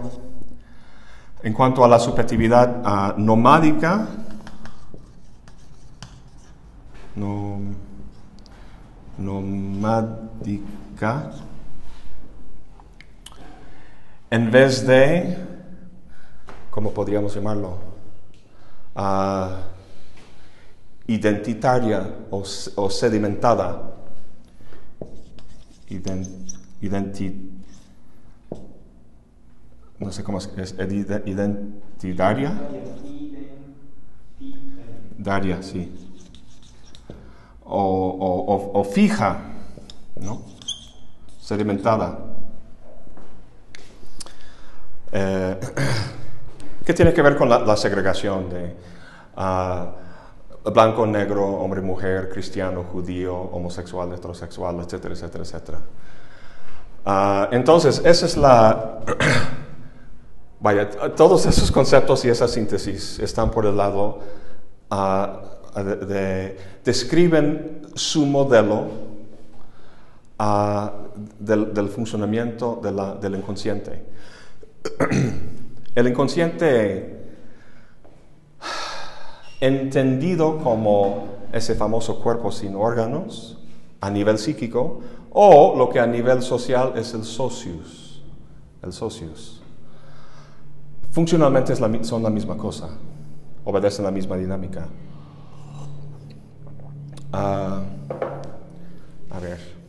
[1.44, 4.08] en cuanto a la subjetividad ah, nomádica,
[7.16, 7.60] no,
[9.18, 10.62] nomádica,
[14.32, 15.38] en vez de,
[16.72, 17.78] ¿cómo podríamos llamarlo?
[18.96, 19.60] Ah,
[21.08, 22.44] identitaria o,
[22.76, 23.99] o sedimentada.
[25.90, 26.46] Iden-
[26.82, 27.50] identi-
[30.00, 30.76] no sé cómo es, es
[31.26, 32.54] identitaria.
[35.18, 35.92] Daria, sí.
[37.66, 39.38] O, o- fija,
[40.22, 40.42] ¿no?
[41.40, 42.18] Sedimentada.
[45.12, 45.60] Eh,
[46.86, 48.76] ¿Qué tiene que ver con la, la segregación de
[49.36, 49.92] ah,
[50.64, 55.80] blanco, negro, hombre, mujer, cristiano, judío, homosexual, heterosexual, etcétera, etcétera, etcétera?
[57.06, 59.00] Ah, entonces, esa es la...
[60.62, 64.20] Vaya, todos esos conceptos y esa síntesis están por el lado
[64.92, 65.42] ah,
[66.84, 68.88] describen su modelo
[70.38, 70.94] ah,
[71.40, 72.82] del, funcionamiento
[73.22, 74.04] del inconsciente.
[75.96, 77.19] El inconsciente,
[79.62, 83.58] entendido como ese famoso cuerpo sin órganos
[84.02, 88.24] a nivel psíquico, o lo que a nivel social es el socius,
[88.82, 89.62] el socius.
[91.12, 92.90] Funcionalmente son la misma cosa,
[93.66, 94.88] obedecen la misma dinámica.
[97.34, 97.84] Ah,
[99.30, 99.80] a ver.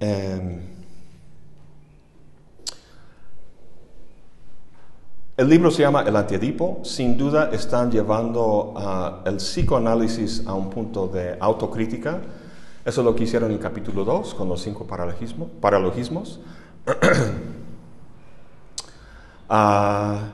[0.00, 0.69] Em,
[5.40, 6.80] el libro se llama El Antiedipo.
[6.82, 12.20] Sin duda están llevando ah, el psicoanálisis a un punto de autocrítica.
[12.84, 16.40] Eso es lo que hicieron en el capítulo 2 con los cinco paralogismos.
[19.52, 20.28] Ah,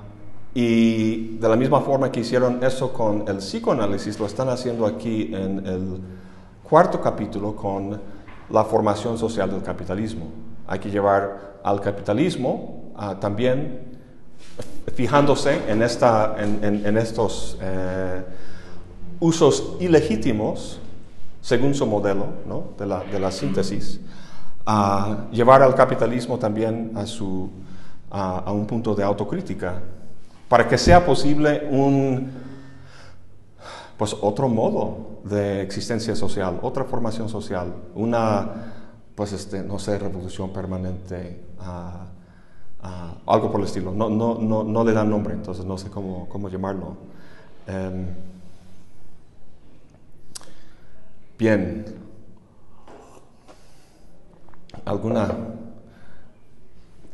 [0.52, 5.34] y de la misma forma que hicieron eso con el psicoanálisis, lo están haciendo aquí
[5.34, 6.00] en el
[6.62, 7.98] cuarto capítulo con
[8.50, 10.26] la formación social del capitalismo.
[10.66, 13.96] Hay que llevar al capitalismo ah, también
[14.96, 18.24] fijándose en, esta, en, estos eh,
[19.20, 20.80] usos ilegítimos,
[21.42, 22.28] según su modelo
[22.78, 24.00] de, la, síntesis,
[24.64, 27.50] a llevar al capitalismo también a su
[28.10, 29.82] a, un punto de autocrítica,
[30.48, 32.30] para que sea posible un,
[33.98, 38.72] pues otro modo de existencia social, otra formación social, una,
[39.14, 41.42] pues este, no sé, revolución permanente,
[43.26, 43.92] algo por el estilo.
[43.92, 46.96] No, no, no, no, le dan nombre, entonces no sé cómo, cómo llamarlo.
[47.66, 48.06] Em,
[51.38, 51.84] bien.
[54.84, 55.28] ¿Alguna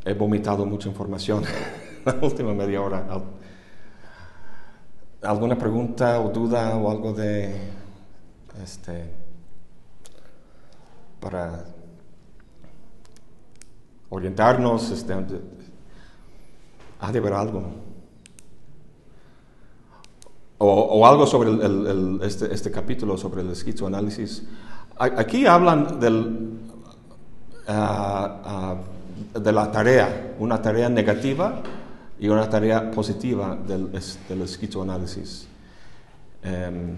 [0.04, 1.44] he vomitado mucha información
[2.04, 3.06] la última media hora.
[5.22, 7.54] ¿Alguna pregunta o duda o algo de
[8.62, 9.04] este
[11.20, 11.64] para
[14.10, 14.90] orientarnos?
[14.90, 15.14] Este,
[17.02, 17.64] ha de haber algo.
[20.64, 21.50] O, algo sobre
[22.24, 24.44] este, este, capítulo, sobre el esquizoanálisis.
[24.96, 25.98] Aquí hablan.
[27.66, 28.76] Ah, ah,
[29.34, 31.62] de la tarea, una tarea negativa
[32.18, 33.90] y una tarea positiva del,
[34.28, 35.48] del esquizoanálisis.
[36.42, 36.96] Em,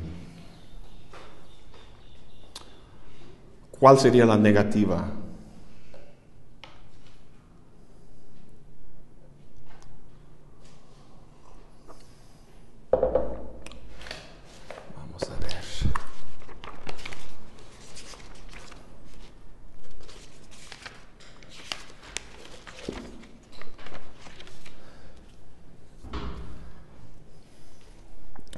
[3.79, 5.11] ¿Cuál sería la negativa?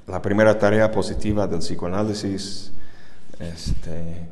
[0.06, 2.72] la primera tarea positiva del psicoanálisis,
[3.38, 4.26] este,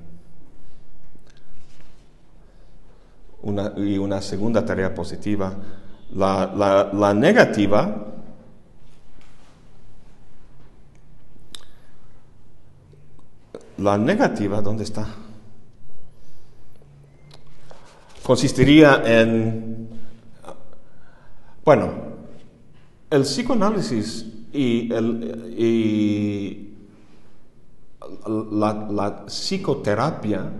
[3.76, 5.54] y una segunda tarea positiva.
[6.16, 8.06] La, negativa
[13.78, 15.06] la negativa, ¿dónde está?
[18.24, 19.88] Consistiría en,
[21.64, 21.92] bueno,
[23.10, 24.88] el psicoanálisis y,
[28.26, 30.52] la, psicoterapia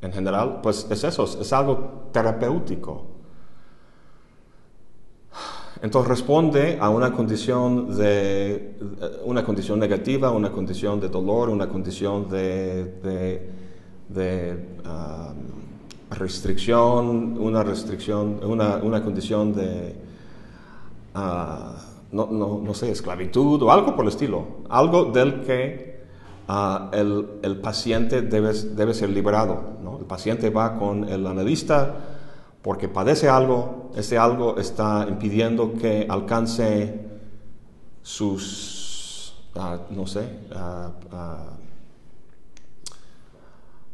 [0.00, 3.06] en general, pues es eso, es algo terapéutico.
[5.82, 8.76] Entonces responde a una condición de
[9.24, 13.50] una condición negativa, una condición de dolor, una condición de,
[14.84, 19.94] um, restricción, una restricción, una, condición de
[21.14, 26.00] uh, no, no, no sé, esclavitud o algo por el estilo, algo del que
[26.48, 29.78] ah, el, el, paciente debe, debe ser liberado.
[29.82, 29.98] ¿no?
[29.98, 31.94] El paciente va con el analista
[32.62, 37.08] porque padece algo, ese algo está impidiendo que alcance
[38.02, 40.28] sus, ah, no sé,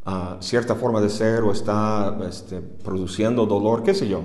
[0.06, 4.22] uh, cierta forma de ser o está este, produciendo dolor, qué sé yo.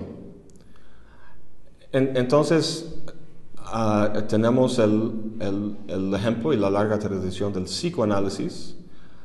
[1.92, 3.01] entonces,
[3.74, 8.76] Ah, tenemos el, ejemplo y la larga tradición del psicoanálisis,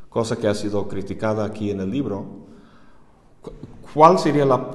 [0.08, 2.24] cosa que ha sido criticada aquí en el libro.
[3.92, 4.70] ¿Cuál sería la,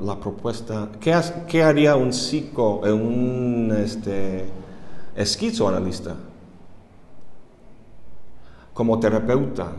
[0.00, 0.88] la, propuesta?
[1.00, 4.44] ¿Qué, ¿Qué, haría un psico, un este,
[5.16, 6.14] esquizoanalista
[8.72, 9.72] como terapeuta?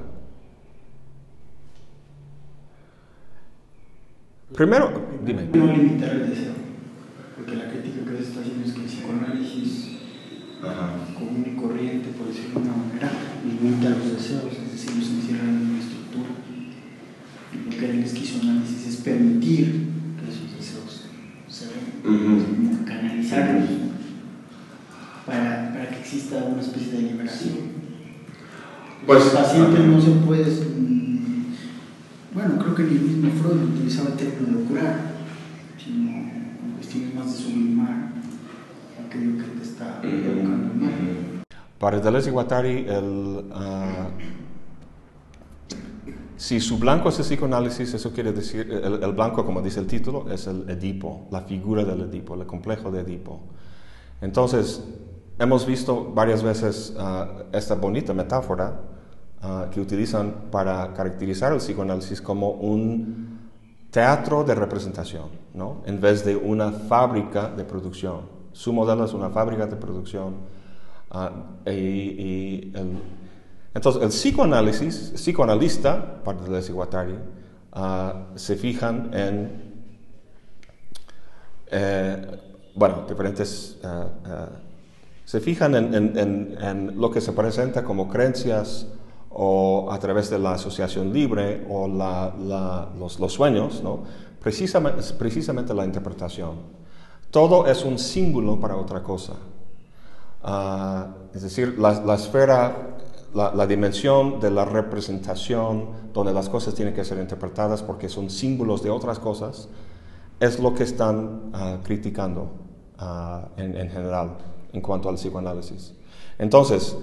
[4.54, 4.92] Primero,
[5.24, 5.50] dime.
[5.54, 6.65] No limitar el deseo,
[7.46, 9.86] porque la crítica que se está haciendo es que el psicoanálisis
[11.14, 13.12] común y corriente, por decirlo de una manera,
[13.46, 16.30] limita los deseos, es decir, los encierra en una estructura.
[17.54, 21.06] Y lo que el esquizoanálisis es permitir que esos deseos
[21.48, 23.70] se ven, canalizarlos,
[25.28, 27.58] para, para que exista una especie de liberación.
[29.06, 30.46] Pues, los pacientes no se puede.
[30.46, 31.46] mm,
[32.34, 35.00] Bueno, creo que ni el mismo Freud utilizaba el término de curar,
[35.78, 36.45] sino
[37.16, 38.12] más de sublimar
[39.06, 41.44] aquello que te está provocando el mal.
[41.80, 44.08] Para Deleuze y Guattari, el, ah,
[46.38, 49.88] si su blanco es el psicoanálisis, eso quiere decir, el, el blanco, como dice el
[49.88, 53.42] título, es el Edipo, la figura del Edipo, el complejo de Edipo.
[54.22, 54.84] Entonces,
[55.40, 58.82] hemos visto varias veces ah, esta bonita metáfora
[59.42, 63.35] ah, que utilizan para caracterizar el psicoanálisis como un
[63.96, 65.82] teatro de representación, ¿no?
[65.86, 68.24] en vez de una fábrica de producción.
[68.52, 70.36] Su modelo es una fábrica de producción.
[71.12, 71.32] ah,
[73.74, 77.16] entonces, el psicoanálisis, el psicoanalista, parte de Guattari,
[77.72, 79.86] ah, se fijan en,
[81.68, 82.42] eh,
[82.76, 84.50] bueno, diferentes, ah,
[85.24, 88.88] se fijan en lo que se presenta como creencias
[89.38, 94.00] o a través de la asociación libre o la- la- los, los sueños, ¿no?
[94.42, 96.54] precisamente, precisamente la interpretación.
[97.32, 99.34] Todo es un símbolo para otra cosa.
[100.42, 102.98] Ah, es decir, la, la esfera,
[103.34, 108.30] la, la dimensión de la representación, donde las cosas tienen que ser interpretadas porque son
[108.30, 109.68] símbolos de otras cosas,
[110.40, 112.52] es lo que están ah, criticando
[113.00, 114.38] ah, en, en general
[114.72, 115.94] en cuanto al psicoanálisis.
[116.38, 116.96] Entonces,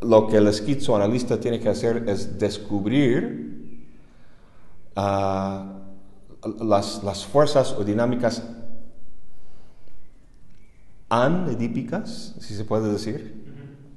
[0.00, 3.86] lo que el esquizoanalista tiene que hacer es descubrir
[4.96, 5.78] ah,
[6.60, 8.42] las, las fuerzas o dinámicas
[11.08, 13.42] anedípicas, si se puede decir,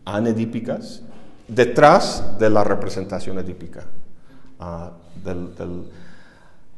[0.05, 1.01] anedípicas,
[1.47, 3.85] detrás de la representación edípica.
[4.59, 4.91] ah,
[5.23, 5.83] del- del-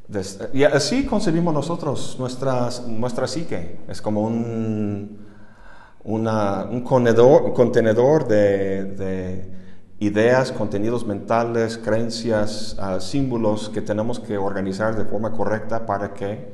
[0.07, 3.79] des- y así concebimos nosotros nuestras, nuestra psique.
[3.87, 5.26] Es como un,
[6.07, 9.51] una- un conedor- un contenedor de, de
[9.99, 16.53] ideas, contenidos mentales, creencias, ah, símbolos que tenemos que organizar de forma correcta para que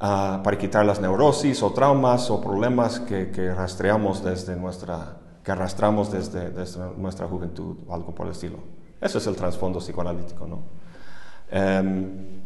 [0.00, 5.52] ah, para quitar las neurosis o traumas o problemas que, que rastreamos desde nuestra que
[5.52, 8.58] arrastramos desde, desde nuestra juventud o algo por el estilo.
[9.00, 10.58] Ese es el trasfondo psicoanalítico, ¿no?
[11.50, 12.40] Em,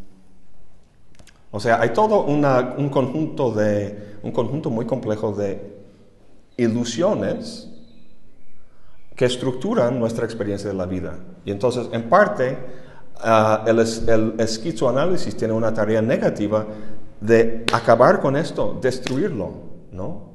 [1.49, 5.70] o sea, hay todo una- un, conjunto de, un conjunto muy complejo de
[6.63, 7.67] ilusiones
[9.15, 11.19] que estructuran nuestra experiencia de la vida.
[11.45, 12.57] Y entonces, en parte,
[13.19, 16.65] ah, el, el esquizoanálisis tiene una tarea negativa
[17.19, 19.53] de acabar con esto, destruirlo,
[19.91, 20.31] ¿no?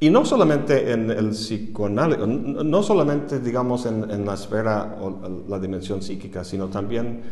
[0.00, 6.02] Y no solamente en el psicoanálisis, no solamente, digamos, en, la esfera o la dimensión
[6.02, 7.22] psíquica, sino también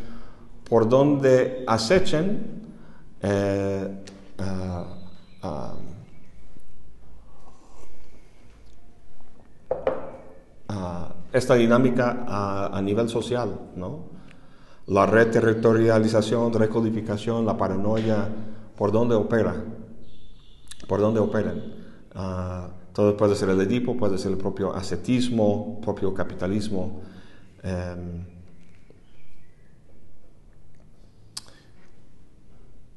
[0.69, 2.63] por donde acechen
[3.21, 3.89] eh,
[4.39, 4.85] ah,
[11.33, 14.11] esta dinámica a, nivel social, ¿no?
[14.87, 18.29] La reterritorialización, recodificación, la paranoia,
[18.77, 19.55] ¿por dónde opera?
[20.87, 21.63] ¿Por dónde operan?
[22.15, 27.01] Ah, todo puede ser el Edipo, puede ser el propio ascetismo, propio capitalismo.
[27.63, 28.27] em,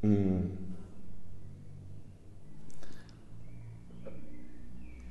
[0.02, 0.65] mm.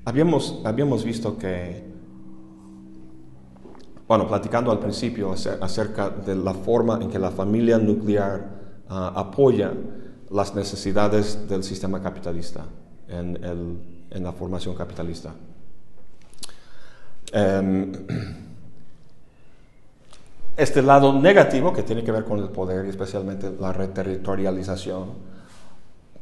[0.04, 1.82] Habíamos, habíamos visto que,
[4.06, 8.48] bueno, platicando al principio acer- acerca de la forma en que la familia nuclear
[8.88, 9.72] ah, apoya
[10.30, 12.66] las necesidades del sistema capitalista
[13.08, 13.78] en, el-
[14.10, 15.32] en la formación capitalista.
[17.32, 17.90] Em,
[20.56, 25.33] este lado negativo que tiene que ver con el poder y especialmente la reterritorialización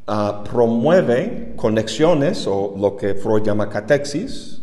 [0.06, 4.62] ah, promueve conexiones o lo que Freud llama catexis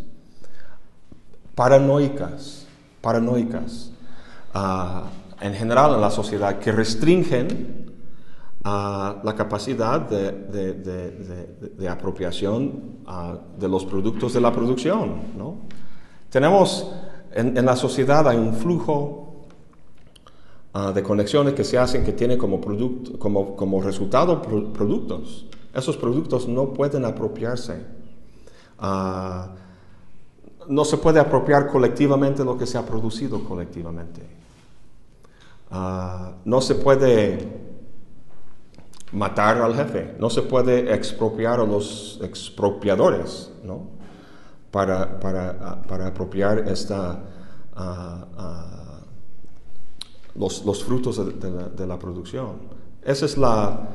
[1.55, 2.65] paranoicas,
[3.01, 3.91] paranoicas
[4.53, 5.03] ah,
[5.41, 7.91] en general en la sociedad que restringen
[8.63, 12.99] ah, la capacidad de, de- de- apropiación
[13.57, 15.15] de los productos de la producción.
[15.37, 15.55] ¿no?
[16.29, 16.91] Tenemos
[17.33, 19.28] en, en la sociedad hay un flujo
[20.73, 25.45] ah, de conexiones que se hacen que tienen como, producto, como, como resultado pro- productos.
[25.73, 27.85] Esos productos no pueden apropiarse.
[28.79, 29.55] Ah,
[30.67, 34.21] no se puede apropiar colectivamente lo que se ha producido colectivamente.
[35.71, 37.69] Ah, no se puede
[39.11, 43.87] matar al jefe, no se puede expropiar a los expropiadores, ¿no?
[44.71, 47.19] Para, para, para apropiar esta,
[50.39, 52.57] los, frutos de, la, producción.
[53.03, 53.89] Esa es la,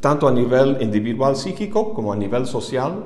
[0.00, 3.04] tanto a nivel individual psíquico como a nivel social,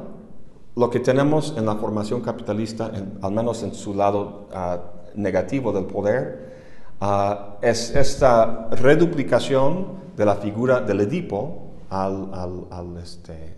[0.74, 2.90] lo que tenemos en la formación capitalista,
[3.22, 6.56] al menos en su lado uh, negativo del poder,
[7.00, 13.56] uh, es esta reduplicación de la figura del Edipo al, al, este,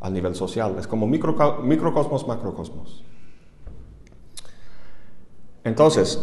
[0.00, 0.76] al nivel social.
[0.78, 3.04] Es como micro, microcosmos, macrocosmos.
[5.64, 6.20] Entonces,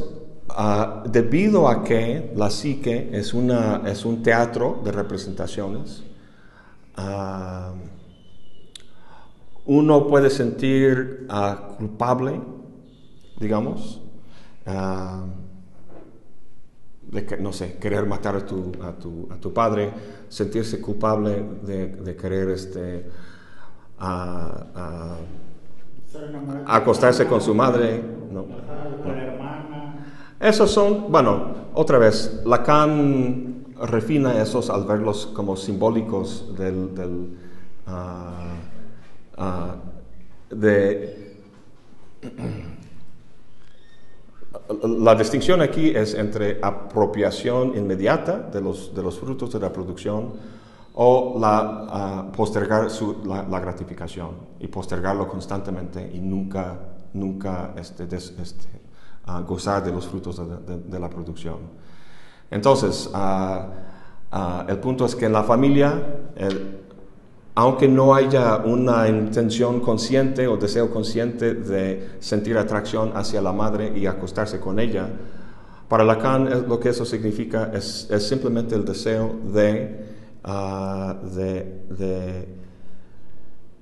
[0.58, 6.04] uh, debido a que la psique es, una, es un teatro de representaciones,
[6.98, 7.74] uh,
[9.66, 12.42] uno puede sentir uh, culpable,
[13.40, 14.02] digamos,
[17.02, 19.92] de, no sé, querer matar a tu, a tu, a tu padre,
[20.30, 23.10] sentirse culpable de, de querer este,
[26.66, 28.02] acostarse con su madre.
[28.32, 28.46] No,
[30.42, 37.38] Esos son, bueno, otra vez, Lacan refina esos al verlos como simbólicos del, del
[37.88, 38.56] uh,
[40.56, 41.38] de
[44.84, 50.34] la distinción aquí es entre apropiación inmediata de los, de los frutos de la producción
[50.94, 56.80] o la, uh, postergar su, la, gratificación y postergarlo constantemente y nunca,
[57.14, 58.81] nunca este, este,
[59.40, 60.42] gozar de los frutos
[60.90, 61.58] de, la producción.
[62.50, 65.94] Entonces, uh, el punto es que en la familia,
[67.56, 73.98] aunque no haya una intención consciente o deseo consciente de sentir atracción hacia la madre
[73.98, 75.08] y acostarse con ella,
[75.88, 80.06] para Lacan lo que eso significa es, simplemente el deseo de,
[80.46, 82.48] uh, de, de,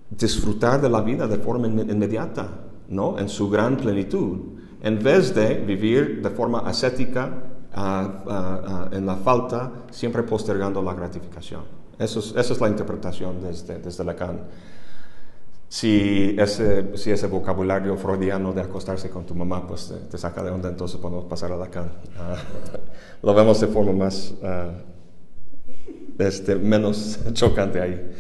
[0.10, 2.48] disfrutar de la vida de forma inmediata,
[2.90, 3.20] ¿no?
[3.20, 7.30] en su gran plenitud, en vez de vivir de forma ascética
[7.76, 11.64] uh, uh, en la falta, siempre postergando la gratificación.
[11.98, 14.40] Eso es, esa es la interpretación desde, desde Lacan.
[15.68, 20.50] Si ese, si ese vocabulario freudiano de acostarse con tu mamá pues te, saca de
[20.50, 21.86] onda, entonces podemos pasar a Lacan.
[21.86, 22.78] Uh,
[23.28, 28.12] lo vemos de forma más, uh, este, menos chocante ahí.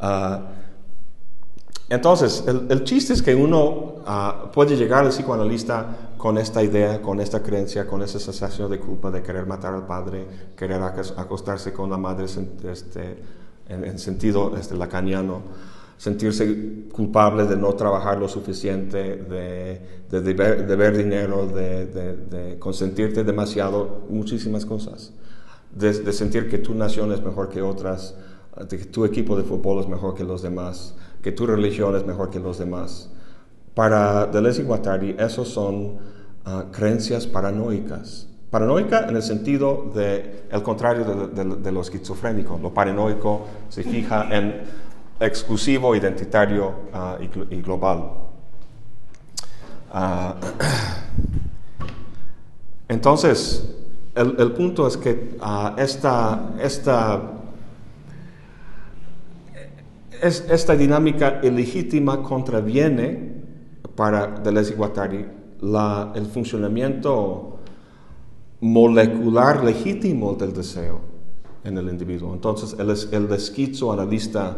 [0.00, 0.66] Uh,
[1.88, 4.02] entonces, el, el, chiste es que uno
[4.52, 9.10] puede llegar al psicoanalista con esta idea, con esta creencia, con esa sensación de culpa
[9.10, 13.16] de querer matar al padre, querer acostarse con la madre este,
[13.68, 15.42] en, en, sentido este, lacaniano,
[15.98, 24.04] sentirse culpable de no trabajar lo suficiente, de, de, deber, dinero, de, de, consentirte demasiado,
[24.08, 25.12] muchísimas cosas,
[25.74, 28.14] de, sentir que tu nación es mejor que otras,
[28.68, 32.06] de que tu equipo de fútbol es mejor que los demás, que tu religión es
[32.06, 33.10] mejor que los demás.
[33.76, 35.98] Para Deleuze Guattari, esos son
[36.46, 38.26] uh, creencias paranoicas.
[38.48, 42.56] Paranoica en el sentido de el contrario de, de, de, lo esquizofrénico.
[42.56, 44.62] Lo paranoico se fija en
[45.20, 48.12] exclusivo, identitario uh, y, global.
[49.92, 50.32] Uh,
[52.88, 53.76] entonces,
[54.14, 55.36] el, el, punto es que
[55.76, 57.20] esta, esta,
[60.22, 63.35] es, esta dinámica ilegítima contraviene
[63.96, 65.26] para Deleuze y Guattari
[65.60, 67.58] la, el funcionamiento
[68.60, 71.00] molecular legítimo del deseo
[71.64, 72.32] en el individuo.
[72.32, 74.56] Entonces, el, el esquizoanalista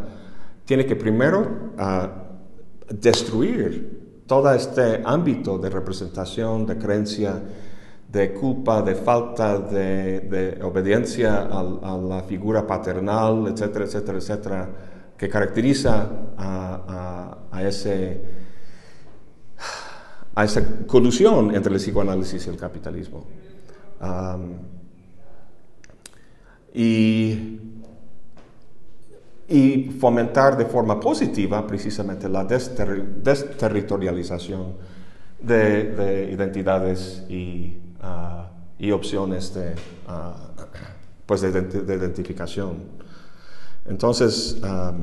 [0.64, 7.42] tiene que primero uh, destruir todo este ámbito de representación, de creencia,
[8.12, 14.70] de culpa, de falta de, de obediencia a, a, la figura paternal, etcétera, etcétera, etcétera,
[15.16, 18.37] que caracteriza a, a ese
[20.38, 23.26] a esa colusión entre el psicoanálisis y el capitalismo.
[26.72, 27.58] Y,
[29.48, 34.74] y, fomentar de forma positiva precisamente la desterritorialización
[35.40, 37.78] de, de, identidades y,
[38.78, 40.34] y opciones de, uh,
[41.26, 42.84] pues de, de, identificación.
[43.86, 44.94] Entonces, a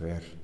[0.00, 0.37] ver.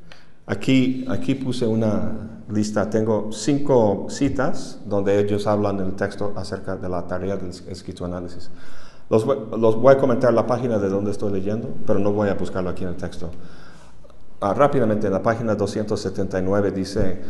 [0.46, 6.76] Aquí, aquí puse una lista, tengo cinco citas donde ellos hablan en el texto acerca
[6.76, 8.50] de la tarea del esquizoanálisis.
[9.08, 12.34] Los, los voy a comentar la página de donde estoy leyendo, pero no voy a
[12.34, 13.30] buscarlo aquí en el texto.
[14.40, 17.22] Ah, rápidamente, en la página 279 dice,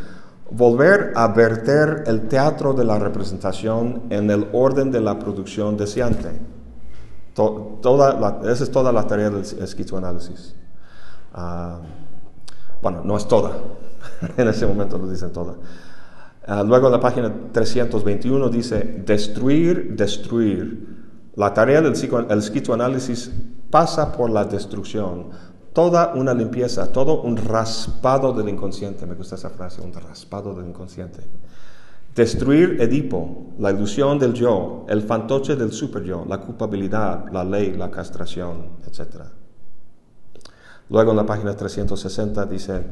[0.50, 6.30] volver a verter el teatro de la representación en el orden de la producción deseante.
[7.34, 10.56] toda esa es toda la tarea del esquizoanálisis.
[11.32, 11.80] Ah,
[12.84, 13.56] bueno, no es toda,
[14.36, 15.54] en ese momento lo dicen toda.
[16.46, 20.86] Ah, luego en la página 321 dice, destruir, destruir.
[21.36, 23.32] La tarea del esquizoanálisis
[23.70, 25.30] pasa por la destrucción,
[25.72, 29.06] toda una limpieza, todo un raspado del inconsciente.
[29.06, 31.20] Me gusta esa frase, un raspado del inconsciente.
[32.14, 37.72] Destruir Edipo, la ilusión del yo, el fantoche del super yo, la culpabilidad, la ley,
[37.72, 39.22] la castración, etc.
[40.90, 42.82] Luego en la página 360 dice,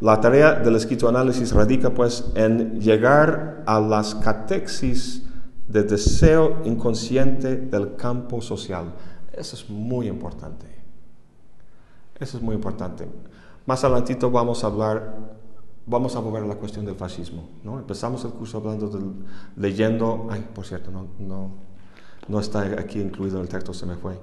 [0.00, 5.24] la tarea del esquizoanálisis radica pues en llegar a las catexis
[5.68, 8.92] de deseo inconsciente del campo social.
[9.32, 10.66] Eso es muy importante.
[12.18, 13.08] Eso es muy importante.
[13.66, 15.16] Más adelantito vamos a hablar,
[15.86, 17.48] vamos a volver a la cuestión del fascismo.
[17.62, 17.78] ¿no?
[17.78, 19.12] Empezamos el curso hablando del,
[19.56, 21.50] leyendo, ay, por cierto, no,
[22.28, 24.18] no, está aquí incluido el texto, se me fue.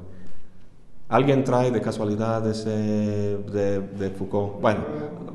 [1.12, 4.62] ¿Alguien trae de casualidad ese de, Foucault?
[4.62, 4.86] Bueno,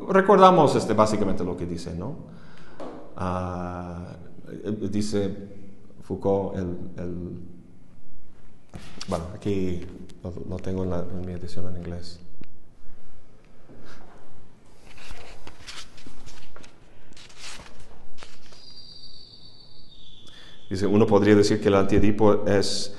[0.09, 2.17] recordamos este, básicamente lo que dice, ¿no?
[3.15, 4.17] Ah,
[4.91, 5.37] dice
[6.01, 7.41] Foucault, el, el,
[9.07, 9.83] bueno, aquí
[10.49, 12.21] lo, tengo en, en mi edición en inglés.
[20.71, 22.97] Dice, uno podría decir que el antiedipo es,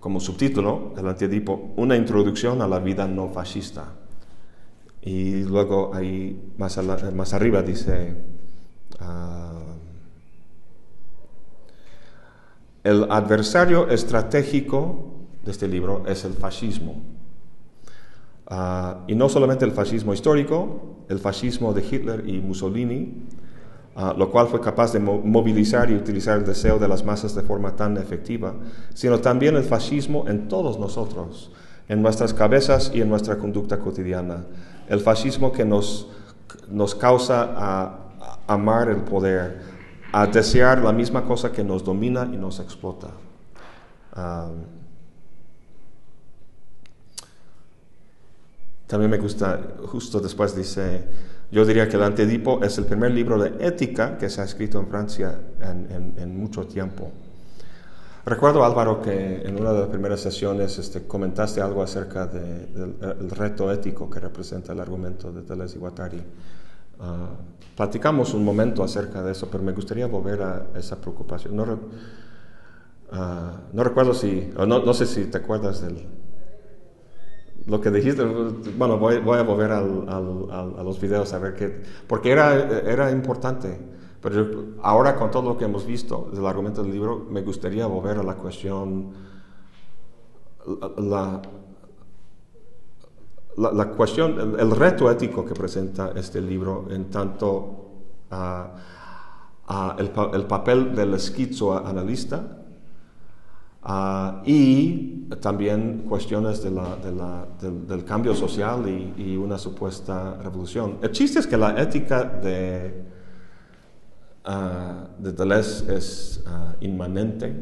[0.00, 3.84] como subtítulo, el antiedipo, una introducción a la vida no fascista.
[5.02, 6.78] Y luego ahí más,
[7.14, 8.14] más arriba dice,
[8.98, 9.60] ah,
[12.82, 15.12] el adversario estratégico
[15.44, 17.02] de este libro es el fascismo.
[18.46, 23.26] Ah, y no solamente el fascismo histórico, el fascismo de Hitler y Mussolini,
[23.96, 27.42] Ah, lo cual fue capaz de movilizar y utilizar el deseo de las masas de
[27.42, 28.54] forma tan efectiva,
[28.94, 31.50] sino también el fascismo en todos nosotros,
[31.88, 34.44] en nuestras cabezas y en nuestra conducta cotidiana.
[34.88, 36.06] El fascismo que nos,
[36.68, 37.96] nos causa a,
[38.46, 39.60] amar el poder,
[40.12, 43.08] a desear la misma cosa que nos domina y nos explota.
[48.86, 51.04] También me gusta, justo después dice,
[51.50, 54.78] yo diría que el Antedipo es el primer libro de ética que se ha escrito
[54.78, 57.10] en Francia en, mucho tiempo.
[58.24, 63.72] Recuerdo, Álvaro, que en una de las primeras sesiones este, comentaste algo acerca del reto
[63.72, 66.22] ético que representa el argumento de Deleuze y Guattari.
[67.00, 67.30] Ah,
[67.76, 71.56] platicamos un momento acerca de eso, pero me gustaría volver a esa preocupación.
[71.56, 71.80] No,
[73.10, 76.06] ah, no recuerdo si, no, no sé si te acuerdas del,
[77.66, 78.24] lo que dijiste,
[78.76, 83.78] bueno, voy, a volver al, a los videos a ver qué, porque era, era importante,
[84.20, 88.18] pero ahora con todo lo que hemos visto del argumento del libro, me gustaría volver
[88.18, 89.12] a la cuestión,
[90.98, 91.42] la,
[93.56, 97.86] la, cuestión, el, reto ético que presenta este libro en tanto
[98.30, 102.59] a el, el, papel del esquizoanalista
[103.82, 110.98] Ah, y también cuestiones de la, de la, del, cambio social y, una supuesta revolución.
[111.00, 113.04] El chiste es que la ética de,
[114.46, 117.54] uh, de Deleuze es ah, inmanente,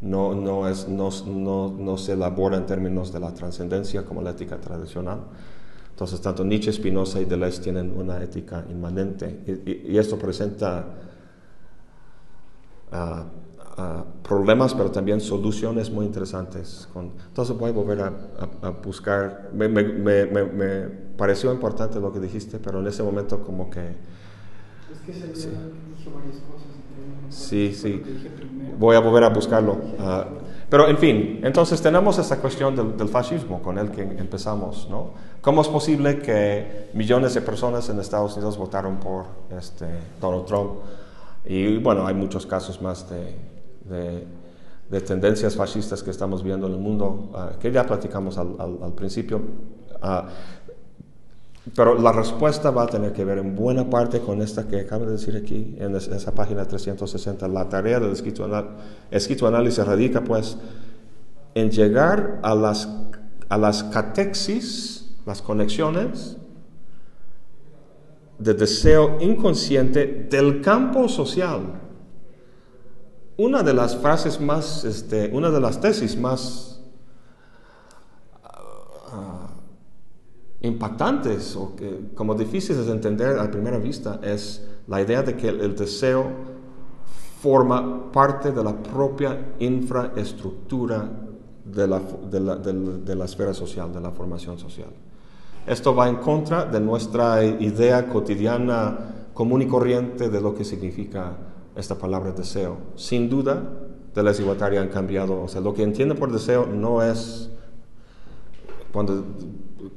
[0.00, 4.30] no, no, es, no, no, no, se elabora en términos de la trascendencia como la
[4.30, 5.20] ética tradicional.
[5.90, 10.86] Entonces, tanto Nietzsche, Spinoza y Deleuze tienen una ética inmanente y, y, esto presenta
[14.22, 16.88] problemas, pero también soluciones muy interesantes.
[16.94, 20.82] entonces voy a volver a, buscar, me, me, me,
[21.16, 23.80] pareció importante lo que dijiste, pero en ese momento como que...
[23.80, 25.48] Es que se sí.
[26.14, 26.68] varias cosas.
[27.30, 28.02] Sí, sí.
[28.78, 29.78] Voy a volver a buscarlo.
[29.98, 30.26] Ah,
[30.68, 35.12] pero en fin, entonces tenemos esta cuestión del, del, fascismo con el que empezamos, ¿no?
[35.40, 39.26] ¿Cómo es posible que millones de personas en Estados Unidos votaron por
[39.56, 39.86] este,
[40.20, 40.70] Donald Trump?
[41.44, 43.34] Y bueno, hay muchos casos más de,
[43.88, 49.40] de, tendencias fascistas que estamos viendo en el mundo, ah, que ya platicamos al, principio.
[50.00, 50.28] Ah,
[51.74, 55.04] pero la respuesta va a tener que ver en buena parte con esta que acabo
[55.04, 57.46] de decir aquí, en esa página 360.
[57.48, 58.12] La tarea del
[59.10, 60.56] escritoanálisis radica pues
[61.54, 62.88] en llegar a las,
[63.48, 66.38] a las catexis, las conexiones
[68.38, 71.87] de deseo inconsciente del campo social
[73.38, 76.80] una de las frases más, este, una de las tesis más
[79.12, 85.36] uh, impactantes o que, como difíciles de entender a primera vista es la idea de
[85.36, 86.26] que el deseo
[87.40, 91.08] forma parte de la propia infraestructura
[91.64, 94.88] de la, de la, esfera social, de la formación social.
[95.64, 101.36] Esto va en contra de nuestra idea cotidiana común y corriente de lo que significa
[101.78, 102.76] esta palabra deseo.
[102.96, 103.62] Sin duda,
[104.14, 105.40] de la desigualdad han cambiado.
[105.42, 107.50] O sea, lo que entiende por deseo no es
[108.92, 109.24] cuando,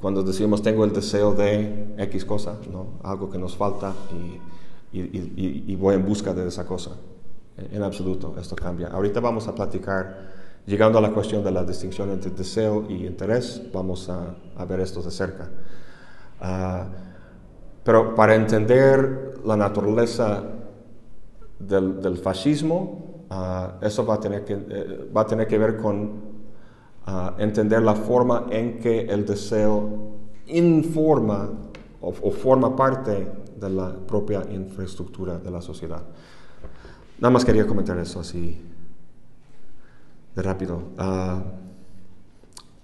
[0.00, 3.00] cuando decimos tengo el deseo de X cosa, ¿no?
[3.02, 6.92] algo que nos falta y, voy en busca de esa cosa.
[7.56, 8.88] En absoluto, esto cambia.
[8.88, 10.30] Ahorita vamos a platicar,
[10.66, 15.02] llegando a la cuestión de la distinción entre deseo y interés, vamos a, ver esto
[15.02, 15.50] de cerca.
[16.40, 16.84] Uh,
[17.82, 20.44] pero para entender la naturaleza
[21.66, 26.32] del, fascismo, uh, eso va a, tener que, eh, va a tener que ver con
[27.38, 31.50] entender la forma en que el deseo informa
[32.00, 33.26] o, o, forma parte
[33.58, 36.02] de la propia infraestructura de la sociedad.
[37.18, 38.60] Nada más quería comentar eso así
[40.34, 40.82] de rápido.
[40.98, 41.42] Uh,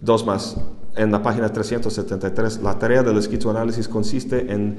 [0.00, 0.56] dos más.
[0.96, 4.78] En la página 373, la tarea del esquizoanálisis consiste en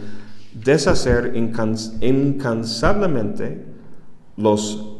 [0.54, 3.66] deshacer incans incansablemente
[4.40, 4.96] los,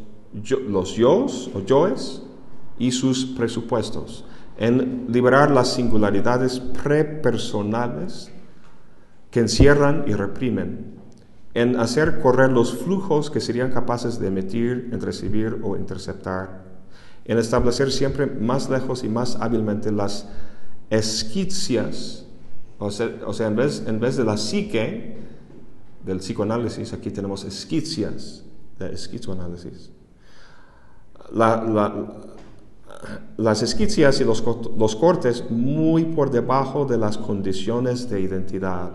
[0.68, 2.22] los yo's o yoes
[2.78, 4.26] y sus presupuestos
[4.58, 8.30] en liberar las singularidades prepersonales
[9.32, 11.00] que encierran y reprimen,
[11.54, 16.66] en hacer correr los flujos que serían capaces de emitir, en recibir o interceptar,
[17.24, 20.28] en establecer siempre más lejos y más hábilmente las
[20.90, 22.26] esquicias,
[22.80, 25.18] o sea, en, vez, en vez de la psique
[26.06, 28.44] del psicoanálisis, aquí tenemos esquicias
[28.80, 29.92] de esquizoanálisis.
[31.32, 32.08] La, la,
[33.38, 34.44] las esquicias y los,
[34.78, 38.92] los cortes muy por debajo de las condiciones de identidad,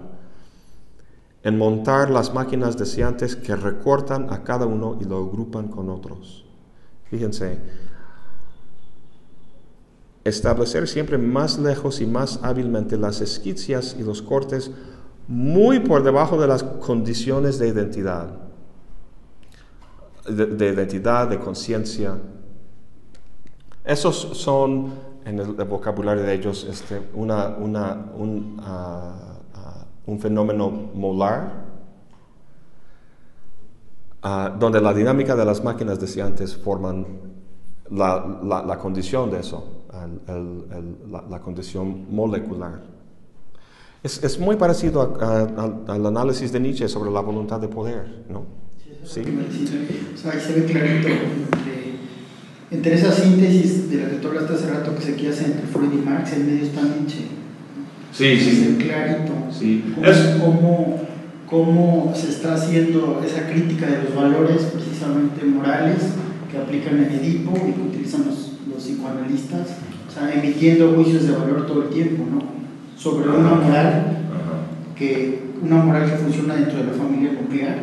[1.43, 6.45] en montar las máquinas deseantes que recortan a cada uno y lo agrupan con otros.
[7.11, 7.59] Fíjense,
[10.24, 14.70] establecer siempre más lejos y más hábilmente las esquicias y los cortes
[15.28, 18.43] muy por debajo de las condiciones de identidad,
[20.26, 22.18] de identidad, de conciencia,
[23.84, 24.94] esos son,
[25.26, 31.66] en el, vocabulario de ellos, este, una, una, un, uh, un, fenómeno molar,
[34.24, 37.06] uh, donde la dinámica de las máquinas deseantes forman
[37.90, 39.84] la, la, condición de eso,
[41.10, 42.84] la, condición molecular.
[44.02, 48.63] Es, es muy parecido al análisis de Nietzsche sobre la voluntad de poder, ¿no?
[49.03, 49.20] Sí.
[50.14, 51.09] O sea, ahí se ve clarito
[52.74, 55.66] entre esa síntesis de la que tú hablaste hace rato que se quiere hacer entre
[55.66, 57.26] Freud y Marx, en medio está Nietzsche.
[58.12, 58.76] Sí, sí.
[58.78, 59.32] Es clarito.
[59.51, 59.95] Sí.
[60.40, 61.01] Cómo,
[61.49, 65.99] cómo, se está haciendo esa crítica de los valores precisamente morales
[66.51, 69.68] que aplican en Edipo y que utilizan los, los psicoanalistas,
[70.09, 72.42] o sea, emitiendo juicios de valor todo el tiempo, ¿no?
[72.97, 74.18] Sobre una moral
[74.97, 77.78] que una moral que funciona dentro de la familia nuclear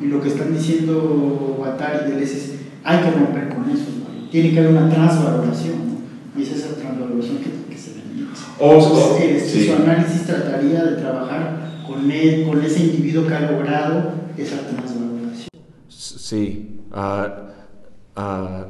[0.00, 2.52] y lo que están diciendo Guattari y Deleuze es
[2.84, 3.84] hay que romper con eso,
[4.30, 6.40] tiene que haber una transvaloración, ¿no?
[6.40, 8.38] y es esa transvaloración que, que se limita.
[8.60, 14.56] Entonces, el psicoanálisis trataría de trabajar con, él, con ese individuo que ha logrado esa
[14.68, 15.48] transvaloración.
[15.88, 18.64] Sí, uh, uh,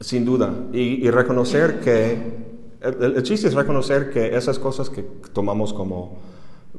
[0.00, 0.52] sin duda.
[0.72, 2.18] Y, y reconocer que,
[2.80, 5.02] el, el, chiste es reconocer que esas cosas que
[5.32, 6.18] tomamos como,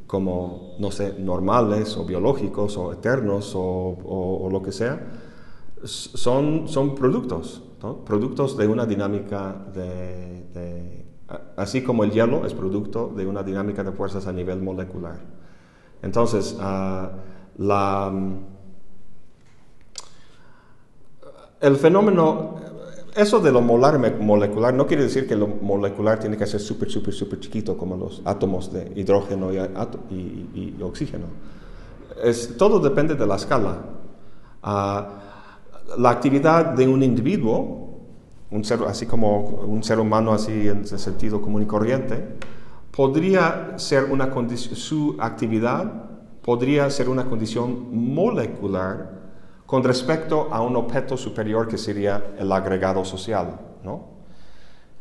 [0.07, 4.99] como no sé, normales o biológicos o eternos o, lo que sea,
[5.83, 7.63] son, son productos
[8.05, 11.05] productos de una dinámica de,
[11.57, 15.19] así como el hielo es producto de una dinámica de fuerzas a nivel molecular.
[16.01, 16.57] Entonces,
[17.57, 18.13] la,
[21.59, 22.55] el fenómeno,
[23.16, 26.89] eso de lo molar molecular no quiere decir que lo molecular tiene que ser súper,
[26.89, 29.57] súper, súper chiquito como los átomos de hidrógeno y,
[30.14, 31.26] y, y oxígeno.
[32.24, 33.78] Es, todo depende de la escala.
[34.64, 35.22] Uh,
[35.97, 37.99] la actividad de un individuo,
[38.51, 42.38] un ser, así como un ser humano así en sentido común y corriente,
[42.91, 46.09] podría ser una su actividad
[46.41, 49.20] podría ser una condición molecular
[49.72, 54.03] con respecto a un objeto superior que sería el agregado social, ¿no?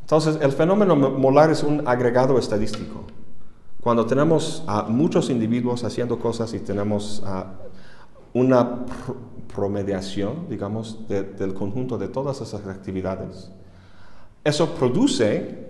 [0.03, 3.03] Entonces, el fenómeno molar es un agregado estadístico.
[3.81, 7.21] Cuando tenemos a muchos individuos haciendo cosas y tenemos
[8.33, 8.87] una
[9.53, 13.51] promediación, digamos, del conjunto de todas esas actividades.
[14.45, 15.67] Eso produce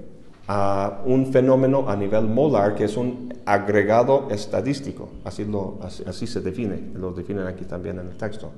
[0.47, 6.43] a un fenómeno a nivel molar que es un agregado estadístico, así, lo, así, se
[6.43, 8.53] define, lo definen aquí también en el texto.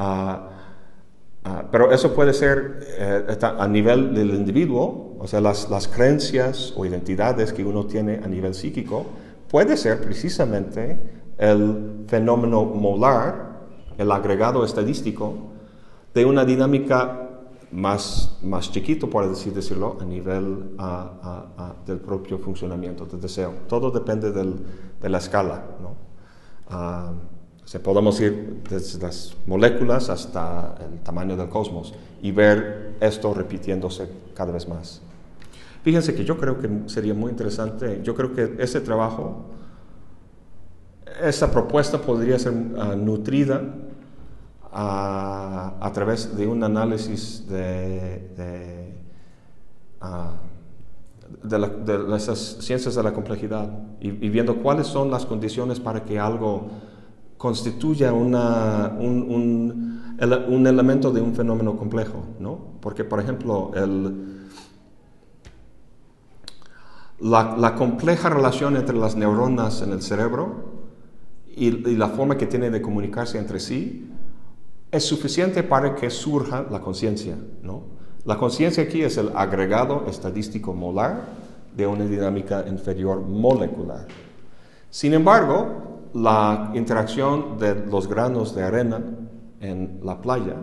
[0.00, 0.50] Ah,
[1.42, 6.72] ah, pero eso puede ser eh, a nivel del individuo, o sea, las, las, creencias
[6.76, 9.04] o identidades que uno tiene a nivel psíquico,
[9.50, 11.00] puede ser precisamente
[11.36, 13.66] el fenómeno molar,
[13.98, 15.34] el agregado estadístico,
[16.14, 17.28] de una dinámica
[17.72, 20.76] más, más chiquito, por así decirlo, a nivel
[21.84, 23.52] del propio funcionamiento del deseo.
[23.66, 24.54] Todo depende del,
[25.00, 25.64] de la escala.
[25.80, 27.37] ¿no?
[27.68, 31.92] Se podemos ir desde las moléculas hasta el tamaño del cosmos
[32.22, 35.02] y ver esto repitiéndose cada vez más.
[35.82, 39.50] Fíjense que yo creo que sería muy interesante, yo creo que ese trabajo,
[41.22, 43.60] esa propuesta podría ser uh, nutrida
[44.72, 48.94] a, a, través de un análisis de, de,
[50.00, 53.68] uh, esas ciencias de la complejidad
[54.00, 56.70] y, viendo cuáles son las condiciones para que algo
[57.38, 62.58] constituya una, un, un, un, elemento de un fenómeno complejo, ¿no?
[62.80, 63.72] Porque, por ejemplo,
[67.20, 70.78] la, compleja relación entre las neuronas en el cerebro
[71.56, 74.10] y, y la forma que tiene de comunicarse entre sí
[74.90, 77.36] es suficiente para que surja la conciencia.
[77.62, 77.82] ¿no?
[78.24, 81.24] La conciencia aquí es el agregado estadístico molar
[81.76, 84.06] de una dinámica inferior molecular.
[84.90, 89.02] Sin embargo, la interacción de los granos de arena
[89.60, 90.56] en la playa.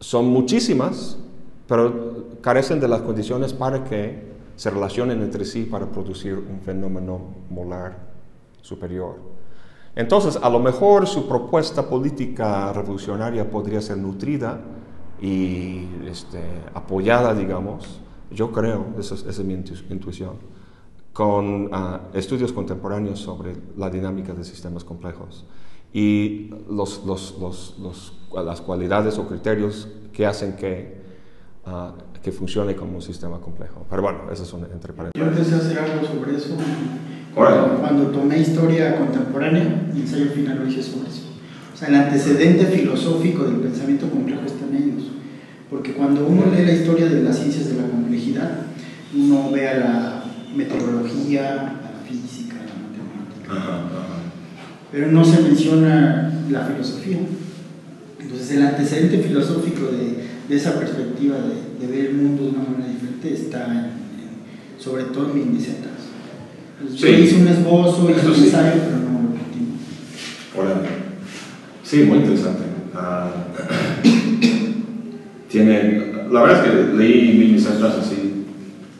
[0.00, 1.18] Son muchísimas,
[1.66, 7.20] pero carecen de las condiciones para que se relacionen entre sí para producir un fenómeno
[7.50, 7.98] molar
[8.62, 9.16] superior.
[9.94, 14.60] Entonces, a lo mejor su propuesta política revolucionaria podría ser nutrida
[15.20, 16.42] y este,
[16.74, 20.34] apoyada, digamos, yo creo, esa es, mi intuición,
[21.16, 25.46] con ah, estudios contemporáneos sobre la dinámica de sistemas complejos
[25.94, 27.00] y los,
[28.34, 31.00] las cualidades o criterios que hacen que,
[31.64, 33.86] uh, que funcione como un sistema complejo.
[33.88, 35.18] Pero bueno, eso es un entre paréntesis.
[35.18, 36.54] Yo empecé a hacer algo sobre eso
[37.34, 41.22] cuando, tomé historia contemporánea, mi ensayo final lo hice sobre eso.
[41.72, 45.10] O sea, el antecedente filosófico del pensamiento complejo está en ellos.
[45.70, 48.66] Porque cuando uno lee la historia de las ciencias de la complejidad,
[49.14, 50.15] uno ve a la
[50.56, 53.86] meteorología, a la física, a la matemática.
[54.90, 57.18] Pero no se menciona la filosofía.
[58.20, 62.68] Entonces, el antecedente filosófico de, de esa perspectiva de, de, ver el mundo de una
[62.68, 63.90] manera diferente está
[64.78, 65.78] sobre todo en mi Z.
[66.94, 70.60] Yo hice un esbozo, hice un ensayo, pero no lo.
[70.60, 70.82] Hola.
[71.82, 72.62] Sí, muy interesante.
[72.94, 73.30] Uh,
[75.50, 78.25] tiene, la verdad es que leí mil centras así,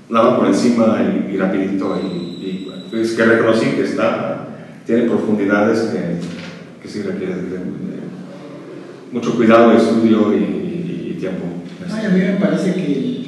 [0.09, 4.49] nada por encima y, y rapidito, y, y, es que reconocí que está,
[4.87, 7.65] tiene profundidades que, que sí requieren de, de,
[9.13, 11.45] mucho cuidado, estudio y, y tiempo.
[11.91, 13.27] Ay, a mí me parece que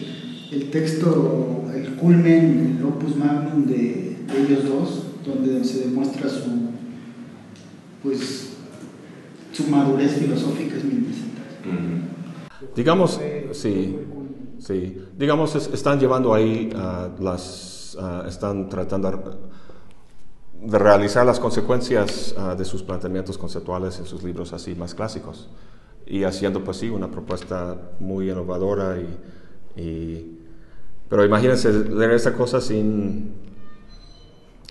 [0.53, 6.51] el texto, el culmen, el opus magnum de ellos dos, donde se demuestra su,
[8.03, 8.51] pues,
[9.53, 10.99] su madurez filosófica es mi
[12.75, 13.21] Digamos,
[13.53, 13.97] sí,
[14.59, 19.39] sí, digamos, están llevando ahí uh, las, uh, están tratando
[20.61, 25.49] de realizar las consecuencias uh, de sus planteamientos conceptuales en sus libros así más clásicos.
[26.07, 28.97] Y haciendo pues sí una propuesta muy innovadora
[29.77, 30.39] y,
[31.09, 33.33] pero imagínense leer esa cosa sin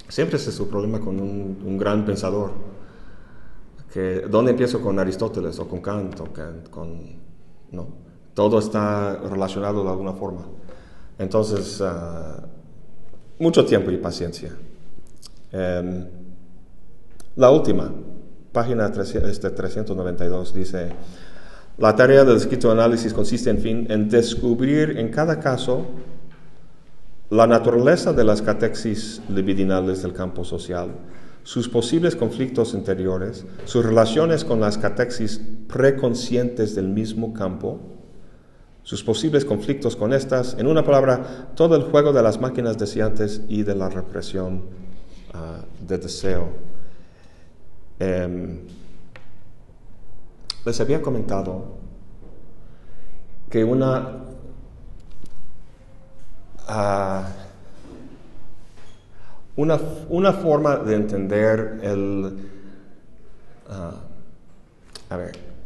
[0.10, 2.52] Siempre ese es su problema con un, gran pensador.
[3.92, 6.28] Que, ¿Dónde empiezo con Aristóteles o con Kant o
[6.72, 7.28] con...
[7.72, 7.88] No,
[8.38, 10.46] todo está relacionado de alguna forma.
[11.18, 12.44] Entonces, ah,
[13.40, 14.52] mucho tiempo y paciencia.
[15.52, 16.06] Em,
[17.36, 17.92] la última,
[18.52, 20.90] página 392, este, dice,
[21.80, 25.88] la tarea del escrito análisis consiste, en fin, en descubrir en cada caso
[27.32, 30.92] la naturaleza de las catexis libidinales del campo social,
[31.42, 37.97] sus posibles conflictos interiores, sus relaciones con las catexis preconscientes del mismo campo,
[38.88, 43.42] sus posibles conflictos con estas, en una palabra, todo el juego de las máquinas deseantes
[43.50, 44.62] y de la represión
[45.34, 46.48] uh, de deseo.
[48.00, 48.60] Um,
[50.66, 51.76] les había comentado
[53.50, 54.24] que una
[59.58, 62.38] una, una, forma de entender el...
[63.68, 65.58] Uh, a ver,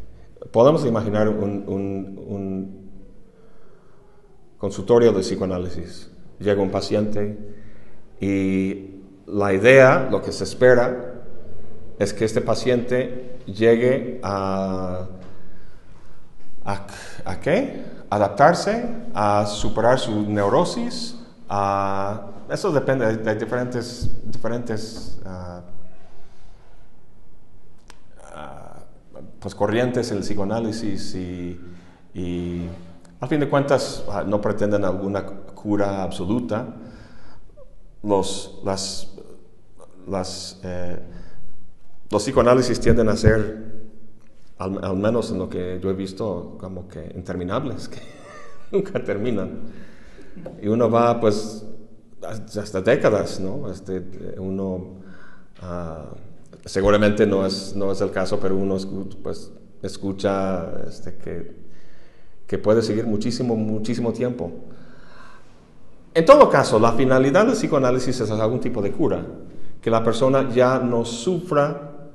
[0.51, 1.65] podemos imaginar un,
[4.61, 6.11] consultorio de psicoanálisis.
[6.37, 7.35] Llega un paciente
[8.19, 11.15] y la idea, lo que se espera,
[11.97, 15.07] es que este paciente llegue a,
[16.63, 17.83] a, qué?
[18.11, 21.15] Adaptarse, a superar su neurosis.
[22.51, 25.63] eso depende de, diferentes, diferentes ah,
[28.31, 28.75] ah,
[29.39, 32.69] pues corrientes en el psicoanálisis y
[33.21, 36.67] al fin de cuentas ah, no pretenden alguna cura absoluta.
[38.03, 39.15] Los, las,
[40.07, 40.99] las eh,
[42.11, 43.71] los psicoanálisis tienden a ser,
[44.57, 47.99] al, menos en lo que yo he visto, como que interminables, que
[48.69, 49.61] nunca terminan.
[50.61, 51.65] Y uno va, pues,
[52.21, 53.71] hasta décadas, ¿no?
[53.71, 54.03] Este,
[54.37, 54.97] uno,
[55.61, 56.09] ah,
[56.65, 58.77] seguramente no es, no es el caso, pero uno
[59.23, 59.51] pues,
[59.81, 61.70] escucha este, que,
[62.51, 64.51] que puede seguir muchísimo, muchísimo tiempo.
[66.13, 69.25] En todo caso, la finalidad del psicoanálisis es algún tipo de cura,
[69.81, 72.09] que la persona ya no sufra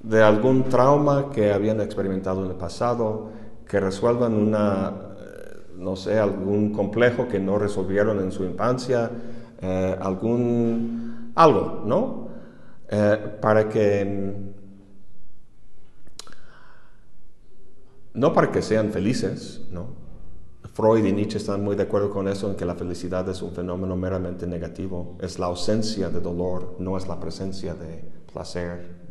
[0.00, 3.30] de algún trauma que habían experimentado en el pasado,
[3.68, 9.10] que resuelvan una, eh, no sé, algún complejo que no resolvieron en su infancia,
[9.60, 12.28] eh, algún, algo, ¿no?
[12.88, 14.34] Eh, para que,
[18.14, 19.60] no para que sean felices.
[20.72, 23.52] Freud y Nietzsche están muy de acuerdo con eso, en que la felicidad es un
[23.52, 29.04] fenómeno meramente negativo, es la ausencia de dolor, no es la presencia de placer,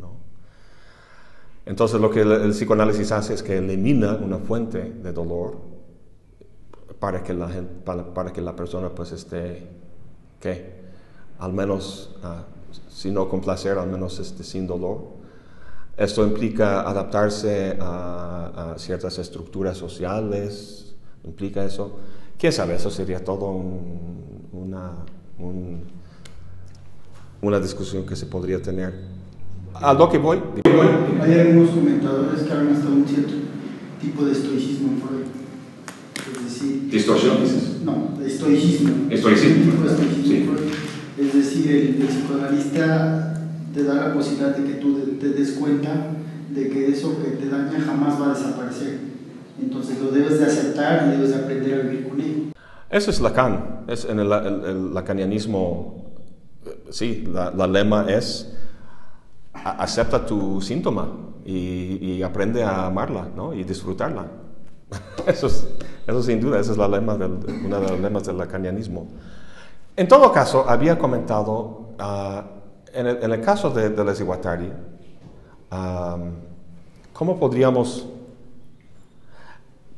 [1.66, 5.58] entonces lo que el, psicoanálisis hace es que elimina una fuente de dolor
[7.00, 7.50] para que la,
[7.86, 9.68] para, que la persona pues esté,
[10.40, 10.84] ¿qué?
[11.40, 12.44] Al menos, ah,
[12.90, 15.23] si no con placer, al menos esté sin dolor.
[15.96, 22.00] Esto implica adaptarse a, ciertas estructuras sociales, implica eso.
[22.38, 22.76] ¿Quién sabe?
[22.76, 23.50] Eso sería todo
[24.52, 25.06] una,
[27.42, 28.94] una discusión que se podría tener
[29.76, 30.40] a lo que voy.
[31.22, 33.34] Hay algunos comentadores que hablan hasta un cierto
[34.00, 36.36] tipo de estoicismo en Freud.
[36.38, 37.38] Es decir, ¿Distorsión
[37.84, 39.12] No, de estoicismo.
[39.12, 39.72] Estoicismo.
[39.72, 40.54] Tipo de estoicismo
[41.18, 43.33] Es decir, el, psicoanalista
[43.84, 46.12] te da la posibilidad de que tú te des cuenta
[46.50, 49.00] de que eso que te daña jamás va a desaparecer.
[49.62, 52.44] Entonces lo debes de aceptar y debes de aprender a vivir con ello.
[52.90, 53.84] Eso es Lacan.
[53.88, 56.14] Es en el, el, lacanianismo,
[56.90, 58.56] sí, la, la lema es
[59.54, 61.08] acepta tu síntoma
[61.46, 63.54] y, aprende a amarla ¿no?
[63.54, 64.28] y disfrutarla.
[65.28, 65.68] Eso, es,
[66.06, 69.08] eso sin duda, esa es la lema del, una de las lemas del lacanianismo.
[69.96, 72.44] En todo caso, había comentado, ah,
[72.94, 74.72] en, el, caso de, de Les Iguatari,
[77.14, 78.08] ¿cómo podríamos...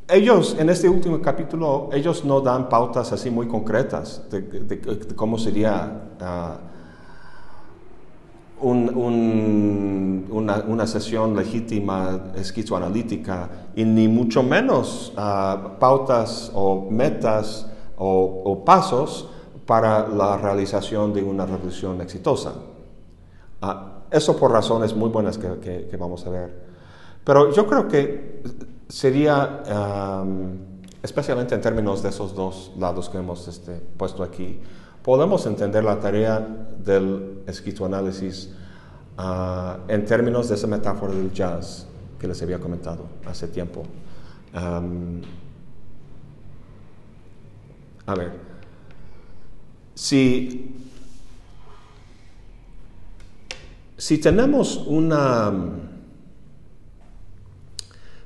[0.07, 6.09] Ellos, en este último capítulo, ellos no dan pautas así muy concretas de, cómo sería...
[6.19, 6.57] Ah,
[8.61, 17.67] una, sesión legítima esquizoanalítica y ni mucho menos ah, pautas o metas
[17.97, 19.29] o, pasos
[19.65, 22.53] para la realización de una revolución exitosa.
[23.61, 26.65] Ah, eso por razones muy buenas que, vamos a ver.
[27.23, 28.43] Pero yo creo que
[28.87, 29.63] sería,
[31.01, 34.59] especialmente en términos de esos dos lados que hemos este, puesto aquí,
[35.03, 38.49] podemos entender la tarea del esquizoanálisis
[39.19, 41.85] uh, en términos de esa metáfora del jazz
[42.19, 43.83] que les había comentado hace tiempo.
[44.55, 45.21] Um,
[48.07, 48.31] a ver,
[49.93, 50.84] si,
[53.97, 55.53] si tenemos una,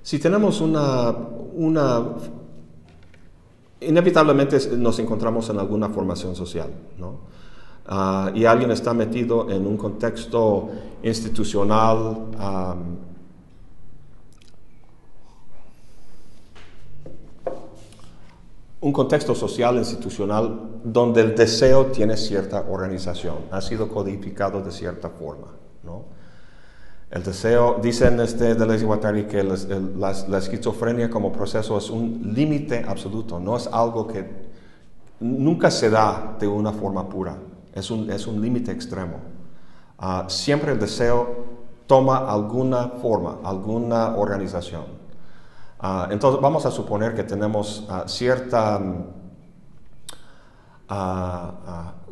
[0.01, 1.11] si tenemos una,
[1.53, 2.05] una
[3.81, 7.29] inevitablemente nos encontramos en alguna formación social, ¿no?
[7.91, 10.69] Ah, y alguien está metido en un contexto
[11.01, 12.27] institucional
[18.81, 25.09] un contexto social institucional donde el deseo tiene cierta organización, ha sido codificado de cierta
[25.09, 25.47] forma,
[25.83, 26.05] ¿no?
[27.11, 32.85] El deseo, dicen este Deleuze y Guattari que la, esquizofrenia como proceso es un límite
[32.87, 34.29] absoluto, no es algo que
[35.19, 37.35] nunca se da de una forma pura,
[37.73, 39.17] es un, es un límite extremo.
[39.97, 41.45] Ah, siempre el deseo
[41.87, 44.98] toma alguna forma, alguna organización.
[45.79, 48.81] Ah, entonces vamos a suponer que tenemos ah, cierta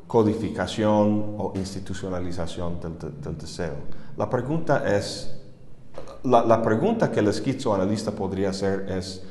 [0.05, 3.73] codificación o institucionalización del, deseo.
[4.15, 5.35] La pregunta es,
[6.23, 9.23] la, pregunta que el esquizoanalista podría hacer es,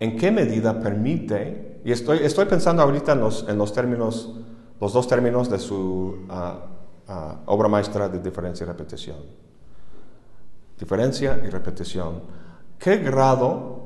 [0.00, 4.34] ¿en qué medida permite y estoy, estoy pensando ahorita en los, en los términos,
[4.80, 6.66] los dos términos de su ah,
[7.06, 9.16] ah, obra maestra de diferencia y repetición.
[10.78, 12.20] Diferencia y repetición.
[12.78, 13.78] ¿Qué grado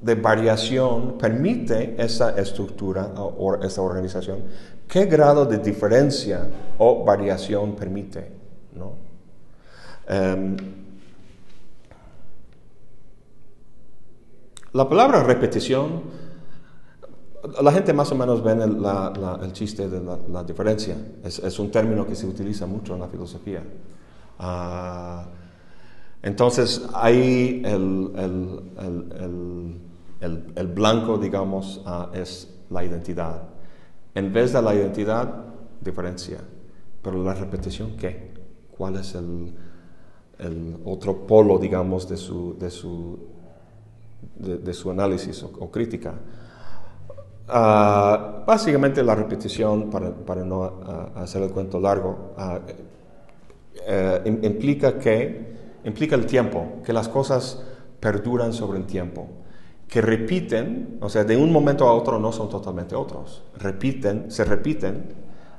[0.00, 4.44] de variación permite esa estructura o esa organización?
[4.86, 6.46] ¿Qué grado de diferencia
[6.78, 8.30] o variación permite?
[8.74, 8.92] ¿no?
[10.06, 10.56] Em,
[14.72, 16.02] la palabra repetición,
[17.62, 20.00] la gente más o menos ve el, chiste de
[20.30, 20.96] la, diferencia.
[21.24, 23.62] Es, un término que se utiliza mucho en la filosofía.
[24.38, 25.26] Ah,
[26.24, 28.62] entonces, ahí el,
[30.74, 33.42] blanco, digamos, ah, es la identidad.
[34.14, 35.44] En vez de la identidad,
[35.82, 36.38] diferencia.
[37.02, 38.32] Pero la repetición, ¿qué?
[38.74, 39.52] ¿Cuál es el,
[40.86, 43.18] otro polo, digamos, de su, de su,
[44.38, 46.14] de, su análisis o, crítica?
[47.48, 52.60] Ah, básicamente la repetición, para, no ah, hacer el cuento largo, uh,
[54.26, 57.62] implica que implica el tiempo, que las cosas
[58.00, 59.28] perduran sobre el tiempo
[59.88, 64.44] que repiten, o sea, de un momento a otro no son totalmente otros, repiten, se
[64.44, 65.14] repiten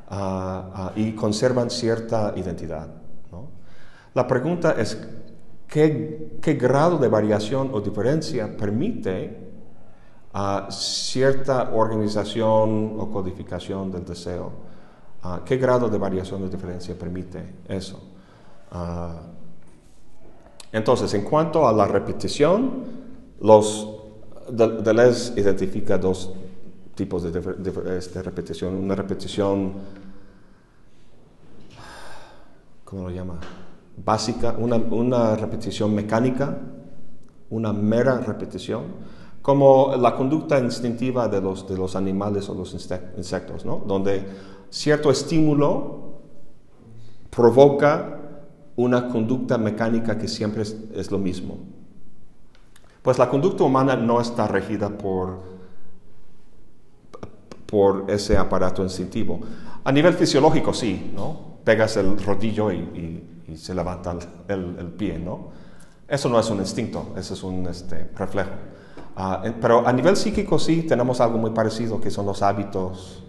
[0.10, 2.88] ah, ah, y conservan cierta identidad.
[4.14, 4.98] La pregunta es,
[5.68, 9.38] ¿qué, grado de variación o diferencia permite
[10.34, 14.52] uh, cierta organización o codificación del deseo?
[15.44, 18.00] ¿Qué grado de variación o diferencia permite eso?
[20.76, 22.84] Entonces, en cuanto a la repetición,
[23.40, 23.90] los
[24.50, 26.34] Deleuze identifica dos
[26.96, 28.76] tipos de, este, repetición.
[28.76, 29.72] Una repetición,
[32.84, 33.40] ¿cómo lo llama?
[34.04, 36.58] Básica, una, repetición mecánica,
[37.52, 38.84] una mera repetición,
[39.42, 43.82] como la conducta instintiva de los, de los animales o los insectos, ¿no?
[43.88, 44.26] donde
[44.70, 46.16] cierto estímulo
[47.30, 48.25] provoca
[48.76, 51.58] una conducta mecánica que siempre es lo mismo.
[53.06, 55.40] Pues la conducta humana no está regida por,
[57.68, 59.40] por ese aparato instintivo.
[59.84, 61.58] A nivel fisiológico sí, ¿no?
[61.64, 63.22] Pegas el rodillo y,
[63.56, 64.18] se levanta
[64.48, 65.50] el, pie, ¿no?
[66.08, 68.50] Eso no es un instinto, eso es un este, reflejo.
[69.16, 73.24] Ah, pero a nivel psíquico sí tenemos algo muy parecido, que son los hábitos,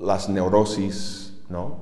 [0.00, 1.76] las neurosis, ¿no?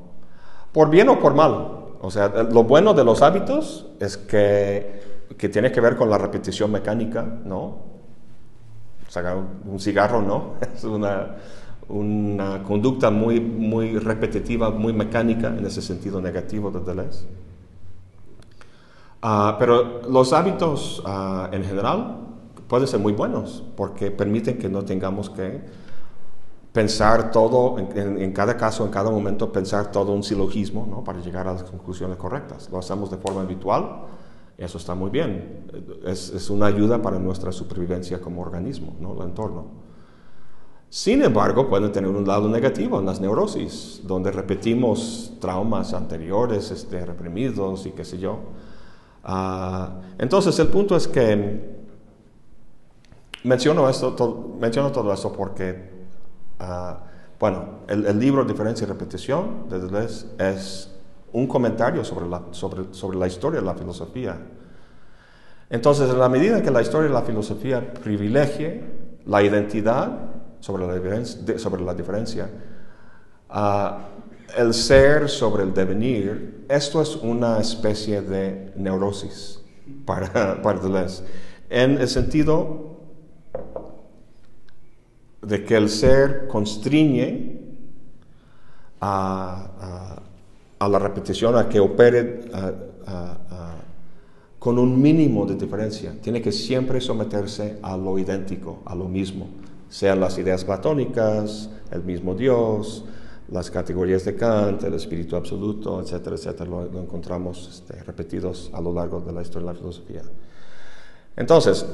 [0.70, 1.84] Por bien o por mal.
[2.05, 5.05] O sea, lo bueno de los hábitos es que
[5.36, 7.78] que tiene que ver con la repetición mecánica, ¿no?
[9.09, 10.55] Sacar un cigarro, ¿no?
[10.74, 11.36] Es una,
[11.88, 17.26] una conducta muy, muy repetitiva, muy mecánica en ese sentido negativo de Deleuze.
[19.22, 22.18] Ah, pero los hábitos ah, en general
[22.68, 25.62] pueden ser muy buenos porque permiten que no tengamos que
[26.74, 31.02] pensar todo, en, en, cada caso, en cada momento, pensar todo un silogismo ¿no?
[31.02, 32.68] para llegar a las conclusiones correctas.
[32.70, 34.02] Lo hacemos de forma habitual
[34.56, 35.66] eso está muy bien.
[36.04, 39.14] Es, una ayuda para nuestra supervivencia como organismo, ¿no?
[39.14, 39.66] el entorno.
[40.88, 47.04] Sin embargo, pueden tener un lado negativo en las neurosis, donde repetimos traumas anteriores, este,
[47.04, 48.38] reprimidos y qué sé yo.
[49.24, 51.74] Ah, entonces, el punto es que
[53.42, 55.93] menciono, esto, menciono todo esto porque,
[56.59, 57.00] ah,
[57.38, 60.90] bueno, el, libro Diferencia y Repetición de Deleuze es
[61.32, 64.39] un comentario sobre la, historia de la filosofía.
[65.68, 68.85] Entonces, en la medida que la historia de la filosofía privilegie
[69.26, 70.10] la identidad
[70.60, 72.48] sobre la diferencia, sobre la diferencia
[73.51, 73.98] ah,
[74.56, 79.60] el ser sobre el devenir, esto es una especie de neurosis
[80.05, 81.24] para, para Deleuze,
[81.68, 82.94] en el sentido
[85.46, 87.60] de que el ser constriñe
[89.00, 90.20] a
[90.84, 92.40] a la repetición, a que opere
[94.58, 96.14] con un mínimo de diferencia.
[96.20, 99.48] Tiene que siempre someterse a lo idéntico, a lo mismo,
[99.88, 103.04] sean las ideas platónicas, el mismo Dios,
[103.50, 108.92] las categorías de Kant, el espíritu absoluto, etcétera, etcétera, lo, encontramos este, repetidos a lo
[108.92, 110.22] largo de la historia de la filosofía.
[111.36, 111.84] Entonces,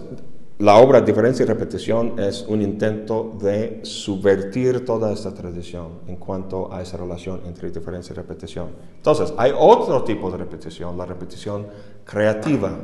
[0.61, 6.70] la obra Diferencia y Repetición es un intento de subvertir toda esta tradición en cuanto
[6.70, 8.69] a esa relación entre diferencia y repetición.
[8.97, 11.66] Entonces, hay otro tipo de repetición, la repetición
[12.05, 12.77] creativa.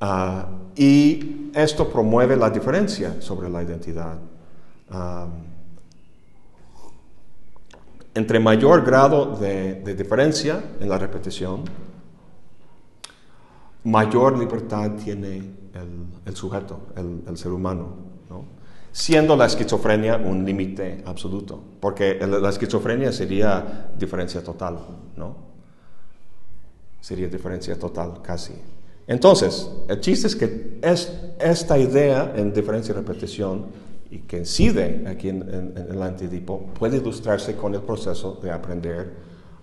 [0.00, 0.46] Ah,
[0.76, 4.18] y esto promueve la diferencia sobre la identidad.
[4.92, 5.26] Ah,
[8.14, 11.64] entre mayor grado de, de diferencia en la repetición,
[13.84, 15.42] mayor libertad tiene
[16.26, 18.12] el, sujeto, el, ser humano.
[18.92, 24.78] siendo la esquizofrenia un límite absoluto, porque la esquizofrenia sería diferencia total,
[25.16, 25.36] ¿no?
[27.00, 28.52] Sería diferencia total casi.
[29.06, 33.66] Entonces, el chiste es que es esta idea en diferencia y repetición
[34.10, 39.12] y que incide aquí en, el antidipo puede ilustrarse con el proceso de aprender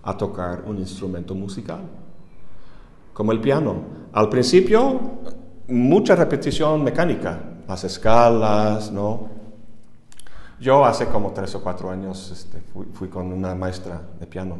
[0.02, 1.80] a tocar un instrumento musical,
[3.20, 3.74] como el piano.
[4.14, 4.98] Al principio,
[5.68, 7.38] mucha repetición mecánica,
[7.68, 9.28] las escalas, ¿no?
[10.58, 12.62] Yo hace como tres o cuatro años este,
[12.94, 14.56] fui, con una maestra de piano.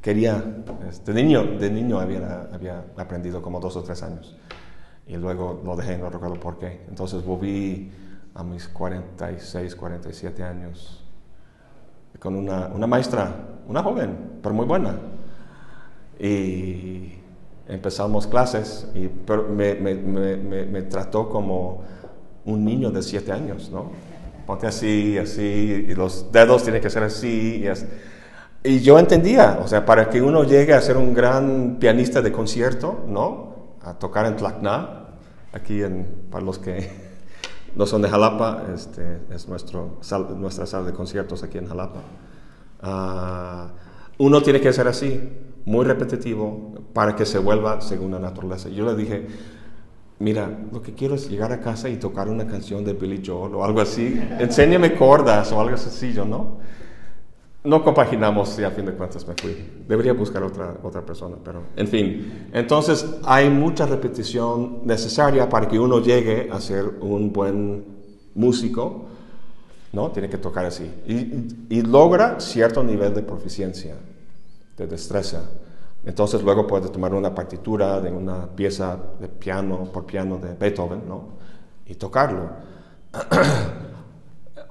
[0.00, 0.42] Quería,
[0.88, 4.34] este, de niño, de niño había, había aprendido como dos o tres años.
[5.06, 6.86] Y luego lo dejé, no recuerdo por qué.
[6.88, 7.92] Entonces volví
[8.32, 11.04] a mis 46, 47 años
[12.18, 13.30] con una, una maestra,
[13.68, 14.96] una joven, pero muy buena.
[16.18, 17.20] Y
[17.72, 19.10] empezamos clases y
[19.50, 20.36] me, me, me,
[20.66, 21.82] me, trató como
[22.44, 23.90] un niño de siete años, ¿no?
[24.46, 27.64] Ponte así, así, y los dedos tienen que ser así.
[28.64, 32.20] Y, y yo entendía, o sea, para que uno llegue a ser un gran pianista
[32.20, 33.76] de concierto, ¿no?
[33.82, 35.06] A tocar en Tlacna,
[35.52, 36.90] aquí en, para los que
[37.74, 39.98] no son de Jalapa, este, es nuestro,
[40.36, 42.00] nuestra sala de conciertos aquí en Jalapa.
[42.82, 43.70] Uh,
[44.18, 45.20] uno tiene que ser así,
[45.64, 48.68] muy repetitivo, para que se vuelva según la naturaleza.
[48.68, 49.26] Yo le dije,
[50.18, 53.54] mira, lo que quiero es llegar a casa y tocar una canción de Billy Joel
[53.54, 54.20] o algo así.
[54.38, 56.58] Enséñame cordas o algo sencillo, ¿no?
[57.64, 59.56] No compaginamos y a fin de cuentas me fui.
[59.86, 62.48] Debería buscar otra, otra persona, pero en fin.
[62.52, 67.84] Entonces hay mucha repetición necesaria para que uno llegue a ser un buen
[68.34, 69.06] músico,
[69.92, 70.10] ¿no?
[70.10, 70.90] Tiene que tocar así.
[71.06, 73.96] Y, y logra cierto nivel de proficiencia,
[74.76, 75.42] de destreza.
[76.04, 81.02] Entonces luego puede tomar una partitura de una pieza de piano por piano de Beethoven,
[81.06, 81.28] ¿no?
[81.86, 82.50] Y tocarlo.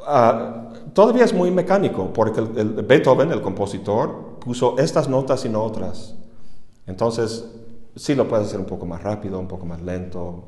[0.03, 5.61] Ah, todavía es muy mecánico, porque el, Beethoven, el compositor, puso estas notas y no
[5.61, 6.15] otras.
[6.87, 7.45] Entonces,
[7.95, 10.45] sí lo puede hacer un poco más rápido, un poco más lento,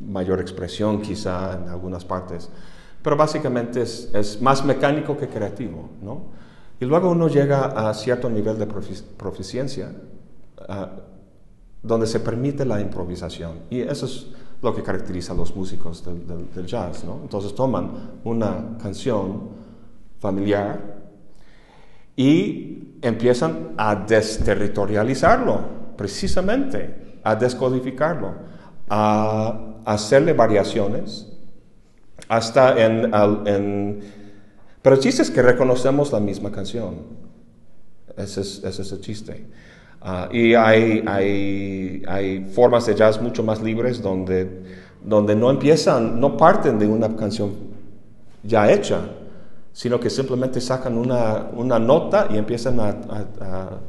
[0.00, 2.48] mayor expresión quizá en algunas partes,
[3.02, 6.22] pero básicamente es, es más mecánico que creativo, ¿no?
[6.80, 9.90] Y luego uno llega a cierto nivel de proficiencia
[10.68, 10.90] ah,
[11.82, 13.60] donde se permite la improvisación.
[13.70, 14.28] Y eso es
[14.62, 17.04] lo que caracteriza a los músicos del, jazz.
[17.04, 17.20] ¿no?
[17.22, 17.90] Entonces toman
[18.24, 19.50] una canción
[20.20, 20.98] familiar
[22.16, 25.60] y empiezan a desterritorializarlo,
[25.96, 28.34] precisamente, a descodificarlo,
[28.88, 31.32] a hacerle variaciones,
[32.28, 33.12] hasta en,
[33.46, 34.00] en
[34.88, 36.94] pero el chiste es que reconocemos la misma canción.
[38.16, 39.46] Ese es, el chiste.
[40.00, 44.62] Ah, y hay, hay, hay, formas de jazz mucho más libres donde,
[45.04, 47.52] donde no empiezan, no parten de una canción
[48.42, 49.00] ya hecha,
[49.74, 53.80] sino que simplemente sacan una, una nota y empiezan a,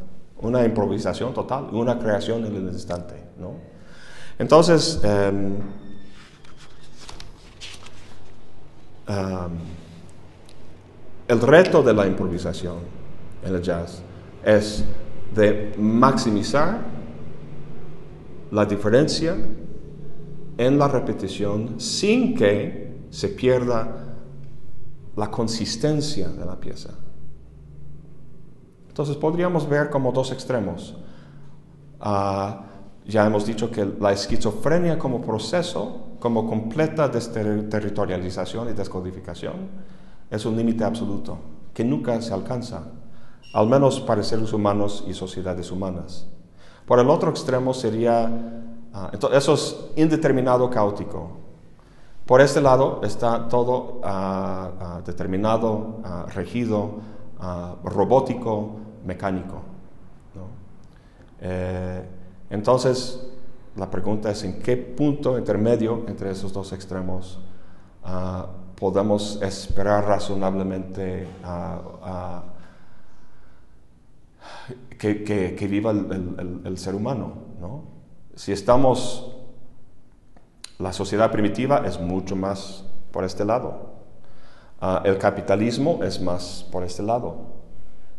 [0.41, 3.15] una improvisación total, una creación en el instante.
[3.39, 3.53] ¿no?
[4.37, 5.55] Entonces, um,
[11.29, 12.77] el reto de la improvisación
[13.45, 14.01] en el jazz
[14.43, 14.83] es
[15.35, 16.79] de maximizar
[18.49, 19.37] la diferencia
[20.57, 24.15] en la repetición sin que se pierda
[25.15, 26.95] la consistencia de la pieza.
[28.87, 30.97] Entonces podríamos ver como dos extremos.
[32.01, 32.65] Ah,
[33.05, 39.98] ya hemos dicho que la esquizofrenia como proceso, como completa desterritorialización y descodificación,
[40.29, 41.37] es un límite absoluto
[41.73, 42.83] que nunca se alcanza,
[43.53, 46.27] al menos para seres humanos y sociedades humanas.
[46.85, 48.29] Por el otro extremo sería,
[48.93, 51.37] ah, eso es indeterminado caótico.
[52.25, 56.01] Por este lado está todo ah, ah, determinado,
[56.33, 56.99] regido,
[57.83, 58.75] robótico,
[59.05, 59.61] mecánico.
[61.41, 62.05] Eh,
[62.49, 63.25] entonces,
[63.75, 67.39] la pregunta es en qué punto intermedio entre esos dos extremos
[68.79, 71.27] podemos esperar razonablemente
[74.97, 77.33] que, viva el, ser humano.
[77.59, 77.83] ¿no?
[78.35, 79.35] Si estamos,
[80.77, 83.99] la sociedad primitiva es mucho más por este lado.
[84.79, 87.35] Ah, el capitalismo es más por este lado,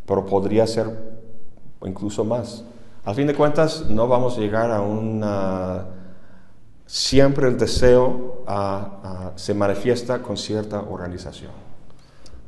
[0.05, 0.87] pero podría ser
[1.83, 2.63] incluso más.
[3.03, 6.00] Al fin de cuentas, no vamos a llegar a una
[6.91, 8.43] siempre el deseo
[9.37, 11.51] se manifiesta con cierta organización.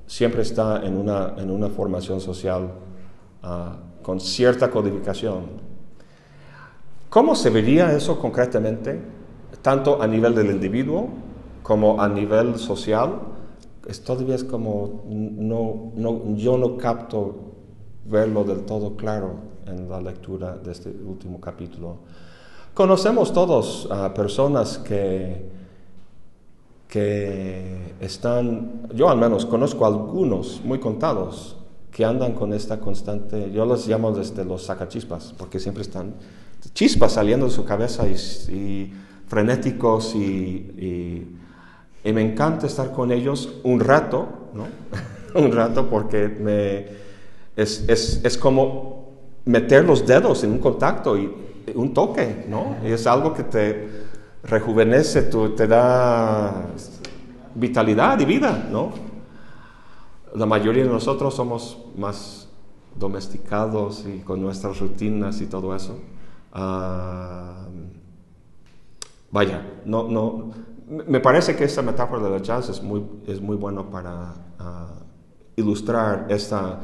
[0.05, 2.69] Siempre está en una, en una formación social
[3.41, 5.45] ah, con cierta codificación.
[7.09, 8.99] ¿Cómo se vería eso concretamente,
[9.61, 11.07] tanto a nivel del individuo
[11.61, 13.21] como a nivel social,
[13.87, 17.53] es, todavía es como, no, no, yo no capto
[18.03, 21.99] verlo del todo claro en la lectura de este último capítulo.
[22.73, 25.45] Conocemos todos a personas que,
[26.87, 31.55] que están, yo al menos conozco algunos muy contados,
[31.91, 36.15] que andan con esta constante, yo los llamo desde los sacachispas, porque siempre están
[36.73, 38.91] chispas saliendo de su cabeza y,
[39.27, 41.27] frenéticos y,
[42.03, 44.65] y, me encanta estar con ellos un rato, ¿no?
[45.39, 46.87] un rato porque me,
[47.55, 49.09] es, es, es, como
[49.45, 51.42] meter los dedos en un contacto y
[51.75, 52.77] un toque, ¿no?
[52.83, 53.89] Es algo que te
[54.43, 56.67] rejuvenece, te da
[57.55, 58.91] vitalidad y vida, ¿no?
[60.35, 62.49] La mayoría de nosotros somos más
[62.95, 65.99] domesticados y con nuestras rutinas y todo eso.
[66.51, 67.67] Ah,
[69.31, 70.51] vaya, no, no,
[70.87, 74.93] me parece que esta metáfora del jazz es muy, es muy bueno para ah,
[75.55, 76.79] ilustrar esta,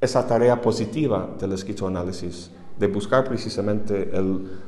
[0.00, 4.60] esa tarea positiva del esquizoanálisis, de buscar precisamente el,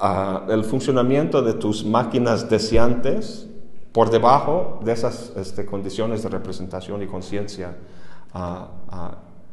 [0.00, 3.48] uh, el funcionamiento de tus máquinas deseantes
[3.92, 7.76] por debajo de esas este, condiciones de representación y conciencia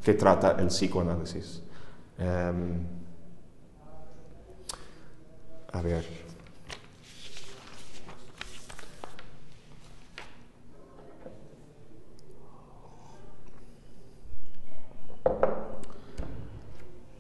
[0.02, 1.62] que trata el psicoanálisis.
[2.18, 2.86] Um,
[5.74, 6.29] a ver.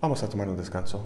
[0.01, 1.05] Vamos a tomar un descanso.